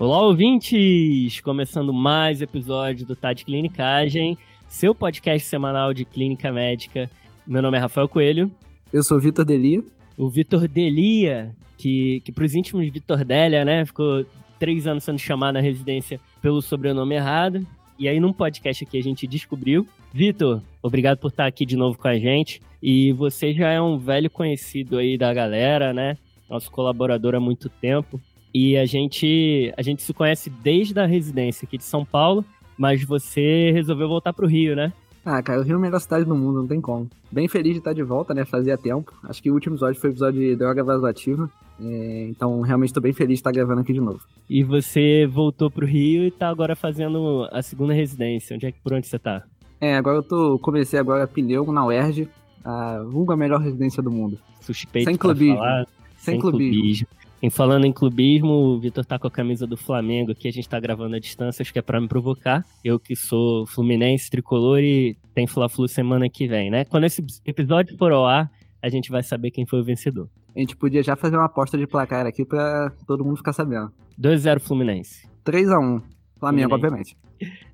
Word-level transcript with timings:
Olá, 0.00 0.22
ouvintes! 0.22 1.42
Começando 1.42 1.92
mais 1.92 2.40
episódio 2.40 3.06
do 3.06 3.14
Tá 3.14 3.34
de 3.34 3.44
Clinicagem, 3.44 4.38
seu 4.66 4.94
podcast 4.94 5.46
semanal 5.46 5.92
de 5.92 6.06
clínica 6.06 6.50
médica. 6.50 7.10
Meu 7.46 7.60
nome 7.60 7.76
é 7.76 7.80
Rafael 7.82 8.08
Coelho. 8.08 8.50
Eu 8.90 9.02
sou 9.02 9.18
o 9.18 9.20
Vitor 9.20 9.44
Delia. 9.44 9.84
O 10.16 10.30
Vitor 10.30 10.66
Delia, 10.66 11.54
que, 11.76 12.22
que 12.24 12.32
para 12.32 12.46
os 12.46 12.54
íntimos 12.54 12.90
Vitor 12.90 13.22
Delia, 13.26 13.62
né? 13.62 13.84
Ficou 13.84 14.24
três 14.58 14.86
anos 14.86 15.04
sendo 15.04 15.18
chamado 15.18 15.56
na 15.56 15.60
residência 15.60 16.18
pelo 16.40 16.62
sobrenome 16.62 17.16
errado. 17.16 17.66
E 17.98 18.08
aí, 18.08 18.18
num 18.18 18.32
podcast 18.32 18.82
aqui, 18.82 18.96
a 18.96 19.02
gente 19.02 19.26
descobriu. 19.26 19.86
Vitor, 20.14 20.62
obrigado 20.82 21.18
por 21.18 21.28
estar 21.28 21.44
aqui 21.44 21.66
de 21.66 21.76
novo 21.76 21.98
com 21.98 22.08
a 22.08 22.18
gente. 22.18 22.62
E 22.82 23.12
você 23.12 23.52
já 23.52 23.68
é 23.68 23.78
um 23.78 23.98
velho 23.98 24.30
conhecido 24.30 24.96
aí 24.96 25.18
da 25.18 25.34
galera, 25.34 25.92
né? 25.92 26.16
Nosso 26.48 26.70
colaborador 26.70 27.34
há 27.34 27.40
muito 27.40 27.68
tempo. 27.68 28.18
E 28.52 28.76
a 28.76 28.84
gente, 28.84 29.72
a 29.76 29.82
gente 29.82 30.02
se 30.02 30.12
conhece 30.12 30.50
desde 30.50 30.98
a 30.98 31.06
residência 31.06 31.66
aqui 31.66 31.78
de 31.78 31.84
São 31.84 32.04
Paulo, 32.04 32.44
mas 32.76 33.04
você 33.04 33.70
resolveu 33.72 34.08
voltar 34.08 34.32
pro 34.32 34.46
Rio, 34.46 34.74
né? 34.74 34.92
Ah, 35.24 35.42
cara, 35.42 35.60
o 35.60 35.62
Rio 35.62 35.74
é 35.74 35.76
a 35.76 35.80
melhor 35.80 36.00
cidade 36.00 36.24
do 36.24 36.34
mundo, 36.34 36.60
não 36.60 36.66
tem 36.66 36.80
como. 36.80 37.08
Bem 37.30 37.46
feliz 37.46 37.74
de 37.74 37.78
estar 37.78 37.92
de 37.92 38.02
volta, 38.02 38.32
né? 38.32 38.44
Fazia 38.44 38.76
tempo. 38.78 39.12
Acho 39.24 39.42
que 39.42 39.50
o 39.50 39.54
último 39.54 39.74
episódio 39.74 40.00
foi 40.00 40.10
o 40.10 40.12
episódio 40.12 40.40
de 40.40 40.56
droga 40.56 40.82
vasoativa. 40.82 41.48
É, 41.82 42.26
então, 42.28 42.60
realmente 42.62 42.88
estou 42.88 43.02
bem 43.02 43.12
feliz 43.12 43.34
de 43.36 43.40
estar 43.40 43.52
gravando 43.52 43.80
aqui 43.82 43.92
de 43.92 44.00
novo. 44.00 44.20
E 44.48 44.62
você 44.64 45.26
voltou 45.30 45.70
pro 45.70 45.86
Rio 45.86 46.24
e 46.24 46.28
está 46.28 46.48
agora 46.48 46.74
fazendo 46.74 47.46
a 47.52 47.62
segunda 47.62 47.92
residência. 47.92 48.54
Onde 48.56 48.66
é 48.66 48.72
que 48.72 48.80
por 48.80 48.92
onde 48.94 49.06
você 49.06 49.16
está? 49.16 49.44
É, 49.80 49.96
agora 49.96 50.18
eu 50.18 50.22
tô. 50.22 50.58
Comecei 50.58 50.98
agora 50.98 51.26
pneu 51.26 51.70
na 51.72 51.84
UERJ, 51.86 52.28
a 52.64 53.02
vulga 53.02 53.36
melhor 53.36 53.60
residência 53.60 54.02
do 54.02 54.10
mundo. 54.10 54.38
Suspeito 54.60 55.08
Sem 55.08 55.16
clubismo. 55.16 55.56
Falar. 55.56 55.86
Sem, 56.16 56.34
Sem 56.34 56.40
clubismo. 56.40 56.72
clubismo. 56.72 57.08
Em 57.42 57.48
falando 57.48 57.86
em 57.86 57.92
clubismo, 57.92 58.52
o 58.52 58.78
Vitor 58.78 59.02
tá 59.04 59.18
com 59.18 59.26
a 59.26 59.30
camisa 59.30 59.66
do 59.66 59.76
Flamengo 59.76 60.34
que 60.34 60.46
a 60.46 60.52
gente 60.52 60.68
tá 60.68 60.78
gravando 60.78 61.16
à 61.16 61.18
distância, 61.18 61.62
acho 61.62 61.72
que 61.72 61.78
é 61.78 61.82
pra 61.82 61.98
me 61.98 62.06
provocar. 62.06 62.64
Eu 62.84 63.00
que 63.00 63.16
sou 63.16 63.66
fluminense, 63.66 64.30
tricolor 64.30 64.80
e 64.80 65.16
tem 65.34 65.46
Fla-Flu 65.46 65.88
semana 65.88 66.28
que 66.28 66.46
vem, 66.46 66.70
né? 66.70 66.84
Quando 66.84 67.04
esse 67.04 67.24
episódio 67.46 67.96
for 67.96 68.12
ao 68.12 68.26
ar, 68.26 68.50
a 68.82 68.90
gente 68.90 69.10
vai 69.10 69.22
saber 69.22 69.50
quem 69.50 69.64
foi 69.64 69.80
o 69.80 69.84
vencedor. 69.84 70.28
A 70.54 70.58
gente 70.58 70.76
podia 70.76 71.02
já 71.02 71.16
fazer 71.16 71.36
uma 71.36 71.46
aposta 71.46 71.78
de 71.78 71.86
placar 71.86 72.26
aqui 72.26 72.44
pra 72.44 72.92
todo 73.06 73.24
mundo 73.24 73.38
ficar 73.38 73.54
sabendo. 73.54 73.90
2x0 74.20 74.60
Fluminense. 74.60 75.26
3x1. 75.44 76.02
Flamengo, 76.38 76.68
Fluminense. 76.68 76.74
obviamente. 76.74 77.16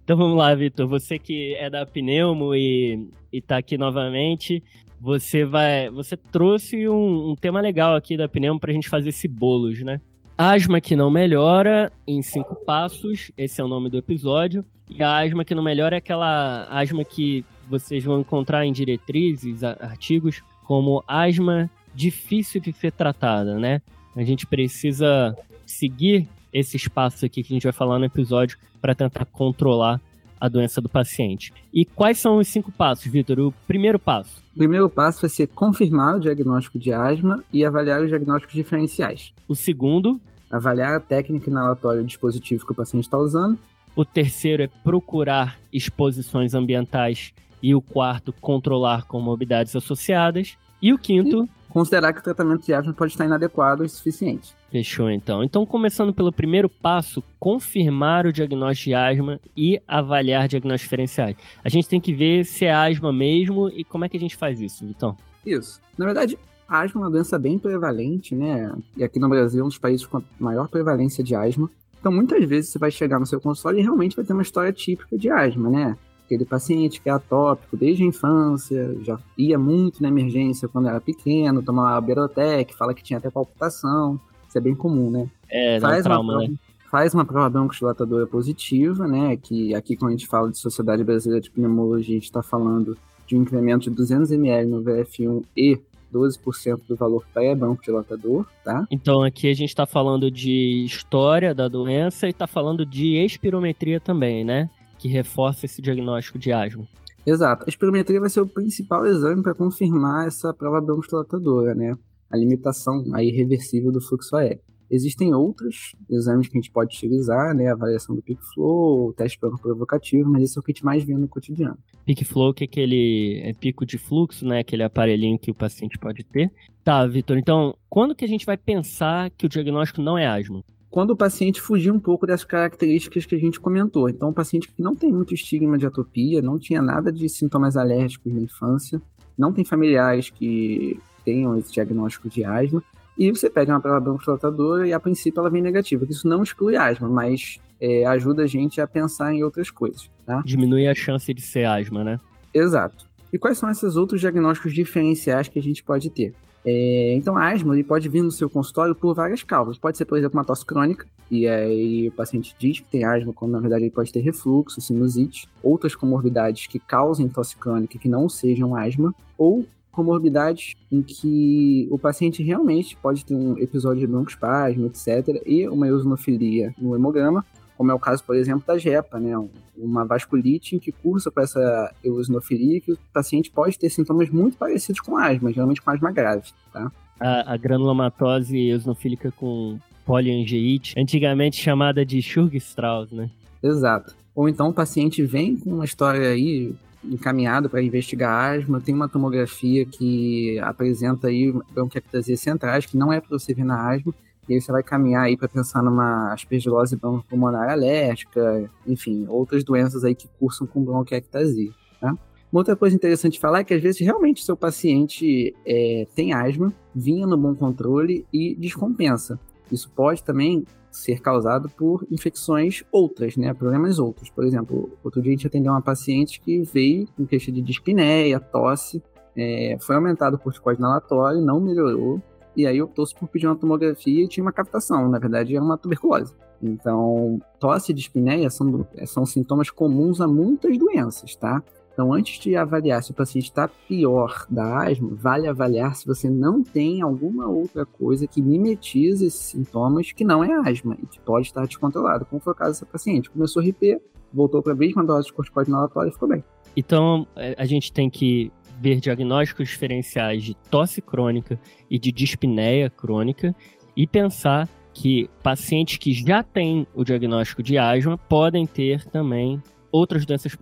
Então 0.05 0.17
vamos 0.17 0.39
lá, 0.39 0.55
Vitor. 0.55 0.86
Você 0.86 1.19
que 1.19 1.56
é 1.56 1.69
da 1.69 1.84
Pneumo 1.84 2.55
e, 2.55 3.08
e 3.33 3.41
tá 3.41 3.56
aqui 3.56 3.77
novamente, 3.77 4.62
você 5.00 5.44
vai. 5.44 5.91
Você 5.91 6.16
trouxe 6.16 6.89
um, 6.89 7.30
um 7.30 7.36
tema 7.36 7.61
legal 7.61 7.94
aqui 7.94 8.16
da 8.16 8.28
Pneumo 8.28 8.61
pra 8.61 8.72
gente 8.72 8.89
fazer 8.89 9.11
esse 9.11 9.28
bolos, 9.28 9.83
né? 9.83 10.00
Asma 10.36 10.80
que 10.80 10.94
não 10.94 11.11
melhora 11.11 11.91
em 12.06 12.20
cinco 12.20 12.55
passos, 12.55 13.33
esse 13.39 13.61
é 13.61 13.64
o 13.64 13.69
nome 13.69 13.89
do 13.89 13.97
episódio. 13.97 14.64
E 14.89 15.02
a 15.02 15.17
asma 15.19 15.44
que 15.44 15.55
não 15.55 15.62
melhora 15.62 15.97
é 15.97 15.98
aquela 15.98 16.67
asma 16.70 17.05
que 17.05 17.44
vocês 17.69 18.05
vão 18.05 18.20
encontrar 18.20 18.64
em 18.67 18.72
diretrizes, 18.72 19.64
artigos, 19.64 20.42
como 20.64 21.02
asma 21.08 21.70
difícil 21.94 22.61
de 22.61 22.72
ser 22.72 22.92
tratada, 22.92 23.58
né? 23.58 23.80
A 24.14 24.22
gente 24.22 24.47
precisa 24.47 25.36
seguir 25.64 26.28
esses 26.52 26.86
passos 26.86 27.24
aqui 27.24 27.42
que 27.42 27.52
a 27.52 27.56
gente 27.56 27.64
vai 27.64 27.72
falar 27.72 27.98
no 27.98 28.05
episódio 28.05 28.58
para 28.80 28.94
tentar 28.94 29.24
controlar 29.24 30.00
a 30.41 30.48
doença 30.48 30.81
do 30.81 30.89
paciente. 30.89 31.53
E 31.73 31.84
quais 31.84 32.19
são 32.19 32.39
os 32.39 32.48
cinco 32.48 32.70
passos, 32.70 33.06
Vitor? 33.06 33.39
O 33.39 33.55
primeiro 33.67 33.98
passo. 33.98 34.42
O 34.55 34.59
primeiro 34.59 34.89
passo 34.89 35.20
vai 35.20 35.31
ser 35.31 35.47
confirmar 35.48 36.17
o 36.17 36.20
diagnóstico 36.20 36.79
de 36.79 36.92
asma 36.92 37.45
e 37.53 37.65
avaliar 37.65 38.03
os 38.03 38.09
diagnósticos 38.09 38.55
diferenciais. 38.55 39.33
O 39.48 39.55
segundo. 39.55 40.20
Avaliar 40.51 40.95
a 40.95 41.01
técnica 41.01 41.51
inalatória 41.51 42.01
do 42.01 42.07
dispositivo 42.07 42.64
que 42.64 42.73
o 42.73 42.74
paciente 42.74 43.05
está 43.05 43.19
usando. 43.19 43.58
O 43.95 44.05
terceiro 44.05 44.63
é 44.63 44.69
procurar 44.85 45.58
exposições 45.73 46.55
ambientais. 46.55 47.33
E 47.63 47.74
o 47.74 47.80
quarto, 47.80 48.33
controlar 48.33 49.07
comorbidades 49.07 49.74
associadas. 49.74 50.57
E 50.80 50.92
o 50.92 50.98
quinto, 50.98 51.48
considerar 51.70 52.13
que 52.13 52.20
o 52.20 52.23
tratamento 52.23 52.64
de 52.64 52.73
asma 52.73 52.92
pode 52.92 53.13
estar 53.13 53.24
inadequado 53.24 53.83
o 53.83 53.89
suficiente. 53.89 54.55
Fechou, 54.77 55.11
então. 55.11 55.42
Então, 55.42 55.64
começando 55.64 56.13
pelo 56.13 56.31
primeiro 56.31 56.69
passo, 56.69 57.25
confirmar 57.41 58.27
o 58.27 58.33
diagnóstico 58.33 58.91
de 58.91 58.95
asma 58.95 59.41
e 59.57 59.81
avaliar 59.89 60.47
diagnósticos 60.48 60.83
diferenciais. 60.83 61.35
A 61.64 61.70
gente 61.70 61.89
tem 61.89 61.98
que 61.98 62.13
ver 62.13 62.45
se 62.45 62.67
é 62.67 62.75
asma 62.75 63.11
mesmo 63.11 63.70
e 63.70 63.83
como 63.85 64.05
é 64.05 64.09
que 64.11 64.19
a 64.19 64.20
gente 64.20 64.36
faz 64.36 64.61
isso, 64.61 64.86
Vitão? 64.86 65.17
Isso. 65.47 65.81
Na 65.97 66.05
verdade, 66.05 66.39
a 66.69 66.83
asma 66.83 67.01
é 67.01 67.05
uma 67.05 67.11
doença 67.11 67.39
bem 67.39 67.59
prevalente, 67.59 68.35
né? 68.35 68.70
E 68.95 69.03
aqui 69.03 69.19
no 69.19 69.31
Brasil 69.31 69.63
é 69.63 69.65
um 69.65 69.69
dos 69.69 69.79
países 69.79 70.05
com 70.05 70.23
maior 70.39 70.69
prevalência 70.69 71.25
de 71.25 71.35
asma. 71.35 71.70
Então, 71.98 72.13
muitas 72.13 72.45
vezes 72.45 72.70
você 72.70 72.79
vai 72.79 72.91
chegar 72.91 73.19
no 73.19 73.25
seu 73.25 73.41
consultório 73.41 73.79
e 73.79 73.83
realmente 73.83 74.15
vai 74.15 74.27
ter 74.27 74.35
uma 74.35 74.42
história 74.42 74.75
típica 74.75 75.17
de 75.17 75.31
asma, 75.31 75.70
né? 75.70 75.97
aquele 76.27 76.45
paciente 76.45 77.01
que 77.01 77.09
é 77.09 77.13
atópico 77.13 77.77
desde 77.77 78.03
a 78.03 78.07
infância, 78.07 78.95
já 79.03 79.19
ia 79.39 79.59
muito 79.59 80.03
na 80.03 80.09
emergência 80.09 80.69
quando 80.69 80.89
era 80.89 81.01
pequeno, 81.01 81.63
tomava 81.63 82.01
Berotec, 82.01 82.75
fala 82.75 82.92
que 82.92 83.03
tinha 83.03 83.19
até 83.19 83.31
palpitação, 83.31 84.20
isso 84.56 84.58
é 84.58 84.61
bem 84.61 84.74
comum, 84.74 85.11
né? 85.11 85.28
É, 85.48 85.80
faz 85.80 86.02
trauma, 86.02 86.22
uma 86.22 86.39
prova, 86.39 86.52
né? 86.52 86.58
Faz 86.90 87.14
uma 87.14 87.24
prova 87.24 87.50
broncodilatadora 87.50 88.27
positiva, 88.27 89.06
né? 89.06 89.36
Que 89.36 89.74
aqui 89.74 89.96
quando 89.96 90.11
a 90.11 90.17
gente 90.17 90.27
fala 90.27 90.50
de 90.50 90.58
Sociedade 90.58 91.05
Brasileira 91.05 91.42
de 91.42 91.50
Pneumologia, 91.50 92.14
a 92.14 92.18
gente 92.18 92.24
está 92.24 92.42
falando 92.42 92.96
de 93.27 93.36
um 93.36 93.42
incremento 93.42 93.90
de 93.90 93.96
200 93.96 94.30
ml 94.30 94.70
no 94.70 94.83
VF1 94.83 95.44
e 95.56 95.78
12% 96.12 96.80
do 96.89 96.96
valor 96.96 97.24
pré-broncodilatador, 97.34 98.46
tá? 98.64 98.86
Então 98.90 99.22
aqui 99.22 99.50
a 99.50 99.55
gente 99.55 99.68
está 99.68 99.84
falando 99.84 100.30
de 100.30 100.84
história 100.84 101.55
da 101.55 101.68
doença 101.68 102.27
e 102.27 102.30
está 102.30 102.46
falando 102.46 102.86
de 102.86 103.17
espirometria 103.24 104.00
também, 104.00 104.44
né? 104.44 104.70
que 104.98 105.08
reforça 105.08 105.67
esse 105.67 105.80
diagnóstico 105.80 106.38
de 106.38 106.52
asma. 106.52 106.84
Exato. 107.24 107.64
A 107.64 107.68
espirometria 107.68 108.20
vai 108.20 108.30
ser 108.30 108.40
o 108.40 108.46
principal 108.46 109.06
exame 109.06 109.42
para 109.42 109.55
confirmar 109.55 110.27
essa 110.27 110.55
prova 110.55 110.80
broncodilatadora, 110.80 111.74
né? 111.74 111.96
A 112.31 112.37
limitação 112.37 113.05
a 113.13 113.23
irreversível 113.23 113.92
do 113.92 114.01
fluxo 114.01 114.37
aéreo. 114.37 114.61
Existem 114.89 115.35
outros 115.35 115.97
exames 116.09 116.47
que 116.48 116.57
a 116.57 116.61
gente 116.61 116.70
pode 116.70 116.97
utilizar, 116.97 117.55
né? 117.55 117.69
A 117.69 117.73
avaliação 117.73 118.14
do 118.14 118.23
peak 118.23 118.41
flow, 118.55 119.09
o 119.09 119.13
teste 119.13 119.39
provocativo, 119.39 120.31
mas 120.31 120.45
esse 120.45 120.57
é 120.57 120.61
o 120.61 120.63
que 120.63 120.70
a 120.70 120.75
gente 120.75 120.85
mais 120.85 121.03
vê 121.03 121.15
no 121.15 121.27
cotidiano. 121.27 121.77
Peak 122.05 122.25
flow, 122.25 122.55
que 122.55 122.65
é 122.65 122.67
aquele 122.67 123.41
é 123.42 123.53
pico 123.53 123.85
de 123.85 123.98
fluxo, 123.98 124.47
né? 124.47 124.61
Aquele 124.61 124.85
aparelhinho 124.85 125.39
que 125.39 125.51
o 125.51 125.55
paciente 125.55 125.98
pode 125.98 126.23
ter. 126.25 126.53
Tá, 126.85 127.05
Vitor, 127.05 127.36
então, 127.36 127.77
quando 127.91 128.15
que 128.15 128.25
a 128.25 128.29
gente 128.29 128.47
vai 128.47 128.56
pensar 128.56 129.31
que 129.31 129.47
o 129.47 129.49
diagnóstico 129.49 130.00
não 130.00 130.17
é 130.17 130.26
asma? 130.26 130.62
quando 130.88 131.11
o 131.11 131.17
paciente 131.17 131.61
fugir 131.61 131.91
um 131.91 132.00
pouco 132.00 132.26
dessas 132.26 132.47
características 132.47 133.26
que 133.26 133.35
a 133.35 133.38
gente 133.38 133.61
comentou. 133.61 134.09
Então, 134.09 134.31
o 134.31 134.32
paciente 134.32 134.69
que 134.69 134.81
não 134.81 134.97
tem 134.97 135.12
muito 135.12 135.35
estigma 135.35 135.76
de 135.76 135.85
atopia, 135.85 136.41
não 136.41 136.59
tinha 136.59 136.81
nada 136.81 137.12
de 137.12 137.29
sintomas 137.29 137.76
alérgicos 137.76 138.32
na 138.32 138.41
infância, 138.41 139.03
não 139.37 139.53
tem 139.53 139.62
familiares 139.62 140.31
que 140.31 140.99
tenham 141.26 141.59
esse 141.59 141.73
diagnóstico 141.73 142.29
de 142.31 142.44
asma, 142.44 142.82
e 143.19 143.31
você 143.31 143.50
pede 143.50 143.70
uma 143.70 143.81
prova 143.81 143.99
broncodilatadora 143.99 144.87
e 144.87 144.93
a 144.93 145.00
princípio 145.00 145.41
ela 145.41 145.50
vem 145.50 145.62
negativa. 145.62 146.06
Isso 146.09 146.29
não 146.29 146.43
exclui 146.43 146.76
asma, 146.76 147.09
mas 147.09 147.59
é, 147.81 148.05
ajuda 148.06 148.44
a 148.44 148.47
gente 148.47 148.81
a 148.81 148.87
pensar 148.87 149.35
em 149.35 149.43
outras 149.43 149.70
coisas. 149.70 150.11
Tá? 150.25 150.43
Diminui 150.44 150.87
a 150.87 150.94
chance 150.94 151.32
de 151.35 151.41
ser 151.41 151.65
asma, 151.65 152.05
né? 152.05 152.20
Exato. 152.55 153.06
E 153.32 153.38
quais 153.38 153.59
são 153.59 153.70
esses 153.70 153.97
outros 153.97 154.20
diagnósticos 154.20 154.73
diferenciais 154.73 155.49
que 155.49 155.59
a 155.59 155.62
gente 155.62 155.82
pode 155.82 156.11
ter? 156.11 156.35
É, 156.65 157.15
então, 157.15 157.37
a 157.37 157.53
asma 157.53 157.75
ele 157.75 157.85
pode 157.85 158.09
vir 158.09 158.23
no 158.23 158.31
seu 158.31 158.50
consultório 158.50 158.94
por 158.94 159.15
várias 159.15 159.43
causas. 159.43 159.79
Pode 159.79 159.97
ser, 159.97 160.05
por 160.05 160.19
exemplo, 160.19 160.37
uma 160.37 160.44
tosse 160.44 160.67
crônica, 160.67 161.06
e 161.31 161.47
aí 161.47 162.09
o 162.09 162.12
paciente 162.12 162.56
diz 162.59 162.81
que 162.81 162.88
tem 162.88 163.05
asma, 163.05 163.32
quando 163.32 163.53
na 163.53 163.61
verdade 163.61 163.85
ele 163.85 163.91
pode 163.91 164.12
ter 164.12 164.20
refluxo, 164.20 164.81
sinusite, 164.81 165.49
outras 165.62 165.94
comorbidades 165.94 166.67
que 166.67 166.81
causem 166.81 167.29
tosse 167.29 167.56
crônica 167.56 167.99
que 167.99 168.09
não 168.09 168.29
sejam 168.29 168.75
asma, 168.75 169.15
ou 169.39 169.65
comorbidades 169.97 170.75
em 170.93 171.03
que 171.03 171.89
o 171.91 171.99
paciente 171.99 172.43
realmente 172.43 172.95
pode 172.99 173.25
ter 173.25 173.35
um 173.35 173.59
episódio 173.59 174.01
de 174.01 174.07
broncoespasmo, 174.07 174.87
etc., 174.87 175.43
e 175.47 175.67
uma 175.67 175.89
eosinofilia 175.89 176.75
no 176.79 176.95
hemograma, 176.95 177.45
como 177.79 177.91
é 177.91 177.95
o 177.95 177.99
caso, 177.99 178.23
por 178.23 178.37
exemplo, 178.37 178.63
da 178.67 178.77
JEPA, 178.77 179.19
né? 179.19 179.33
Uma 179.77 180.05
vasculite 180.05 180.79
que 180.79 180.93
cursa 180.93 181.31
com 181.31 181.41
essa 181.41 181.95
eosinofilia 182.05 182.81
que 182.81 182.93
o 182.93 182.99
paciente 183.13 183.51
pode 183.51 183.79
ter 183.79 183.91
sintomas 183.91 184.29
muito 184.31 184.57
parecidos 184.57 185.01
com 185.01 185.17
asma, 185.17 185.53
geralmente 185.53 185.81
com 185.81 185.91
asma 185.91 186.13
grave, 186.13 186.51
tá? 186.73 186.93
A, 187.19 187.55
a 187.55 187.57
granulomatose 187.57 188.57
eosinofílica 188.57 189.33
com 189.33 189.79
poliangeite, 190.05 190.95
antigamente 190.99 191.57
chamada 191.57 192.05
de 192.05 192.21
Schurg-Strauss, 192.23 193.13
né? 193.13 193.31
Exato. 193.63 194.15
Ou 194.35 194.49
então 194.49 194.69
o 194.69 194.75
paciente 194.75 195.23
vem 195.23 195.57
com 195.57 195.71
uma 195.71 195.85
história 195.85 196.29
aí 196.29 196.75
encaminhado 197.11 197.69
para 197.69 197.82
investigar 197.82 198.55
asma, 198.55 198.81
tem 198.81 198.94
uma 198.94 199.08
tomografia 199.08 199.85
que 199.85 200.58
apresenta 200.61 201.29
aí 201.29 201.53
bronquiectasias 201.73 202.41
centrais, 202.41 202.87
que 202.87 202.97
não 202.97 203.12
é 203.12 203.20
para 203.20 203.38
você 203.38 203.55
ver 203.55 203.64
na 203.64 203.91
asma, 203.91 204.14
e 204.49 204.55
aí 204.55 204.61
você 204.61 204.70
vai 204.70 204.82
caminhar 204.82 205.25
aí 205.25 205.37
para 205.37 205.49
pensar 205.49 205.82
numa 205.82 206.32
aspergilose 206.32 206.97
pulmonar 207.29 207.69
alérgica, 207.69 208.70
enfim, 208.87 209.26
outras 209.29 209.64
doenças 209.64 210.05
aí 210.05 210.14
que 210.14 210.29
cursam 210.38 210.67
com 210.67 210.85
bronquiectasia, 210.85 211.73
tá? 212.00 212.17
Uma 212.53 212.61
outra 212.61 212.76
coisa 212.76 212.94
interessante 212.94 213.35
de 213.35 213.41
falar 213.41 213.61
é 213.61 213.64
que 213.64 213.75
às 213.75 213.82
vezes 213.82 214.00
realmente 214.00 214.44
seu 214.44 214.56
paciente 214.56 215.55
é, 215.67 216.06
tem 216.14 216.32
asma, 216.32 216.73
vinha 216.94 217.26
no 217.26 217.37
bom 217.37 217.55
controle 217.55 218.25
e 218.32 218.55
descompensa. 218.55 219.38
Isso 219.70 219.91
pode 219.91 220.23
também 220.23 220.64
ser 220.97 221.21
causado 221.21 221.69
por 221.69 222.07
infecções 222.11 222.83
outras, 222.91 223.37
né? 223.37 223.53
Problemas 223.53 223.99
outros. 223.99 224.31
Por 224.31 224.45
exemplo, 224.45 224.91
outro 225.05 225.21
dia 225.21 225.33
a 225.33 225.37
gente 225.37 225.47
atendeu 225.47 225.73
uma 225.73 225.83
paciente 225.83 226.41
que 226.41 226.63
veio 226.63 227.07
com 227.17 227.27
queixa 227.27 227.53
de 227.53 227.61
dispneia, 227.61 228.41
tosse, 228.41 229.03
é, 229.37 229.77
foi 229.81 229.95
aumentado 229.95 230.35
o 230.35 230.39
corticóide 230.39 230.81
inalatório, 230.81 231.41
não 231.43 231.61
melhorou, 231.61 232.21
e 232.57 232.67
aí 232.67 232.81
optou-se 232.81 233.15
por 233.15 233.29
pedir 233.29 233.47
uma 233.47 233.57
tomografia 233.57 234.25
e 234.25 234.29
tinha 234.29 234.43
uma 234.43 234.53
captação, 234.53 235.09
na 235.11 235.19
verdade 235.19 235.55
era 235.55 235.63
uma 235.63 235.77
tuberculose. 235.77 236.35
Então, 236.63 237.39
tosse 237.61 237.93
e 237.93 237.95
dispneia 237.95 238.49
são, 238.49 238.87
são 239.05 239.27
sintomas 239.27 239.69
comuns 239.69 240.23
a 240.23 240.27
muitas 240.27 240.79
doenças, 240.79 241.37
tá? 241.37 241.63
Então, 241.97 242.13
antes 242.13 242.39
de 242.39 242.55
avaliar 242.55 243.03
se 243.03 243.11
o 243.11 243.15
paciente 243.15 243.45
está 243.45 243.67
pior 243.67 244.45
da 244.51 244.87
asma, 244.87 245.09
vale 245.15 245.49
avaliar 245.49 245.97
se 245.97 246.07
você 246.07 246.29
não 246.29 246.63
tem 246.63 247.01
alguma 247.01 247.49
outra 247.49 247.87
coisa 247.87 248.27
que 248.27 248.43
mimetize 248.43 249.25
esses 249.25 249.41
sintomas 249.41 250.13
que 250.13 250.23
não 250.23 250.45
é 250.45 250.53
asma 250.69 250.95
e 251.03 251.07
que 251.07 251.19
pode 251.19 251.47
estar 251.47 251.65
descontrolado, 251.65 252.27
como 252.27 252.39
foi 252.39 252.53
o 252.53 252.57
caso 252.57 252.73
dessa 252.73 252.85
paciente. 252.85 253.31
Começou 253.31 253.63
a 253.63 253.65
RP, 253.65 253.99
voltou 254.31 254.63
para 254.63 254.75
a 254.75 254.77
mesma 254.77 255.03
dose 255.03 255.29
de 255.29 255.33
corticoide 255.33 255.71
inalatório 255.71 256.11
e 256.11 256.13
ficou 256.13 256.29
bem. 256.29 256.45
Então, 256.77 257.27
é, 257.35 257.55
a 257.57 257.65
gente 257.65 257.91
tem 257.91 258.11
que 258.11 258.53
ver 258.79 259.01
diagnósticos 259.01 259.67
diferenciais 259.67 260.45
de 260.45 260.55
tosse 260.71 261.01
crônica 261.01 261.59
e 261.91 261.99
de 261.99 262.13
dispneia 262.13 262.91
crônica 262.91 263.57
e 263.97 264.07
pensar 264.07 264.69
que 264.93 265.31
pacientes 265.43 265.97
que 265.97 266.13
já 266.13 266.43
têm 266.43 266.87
o 266.95 267.03
diagnóstico 267.05 267.63
de 267.63 267.79
asma 267.79 268.19
podem 268.19 268.67
ter 268.67 269.03
também 269.07 269.63
outras 269.97 270.27
doenças 270.27 270.55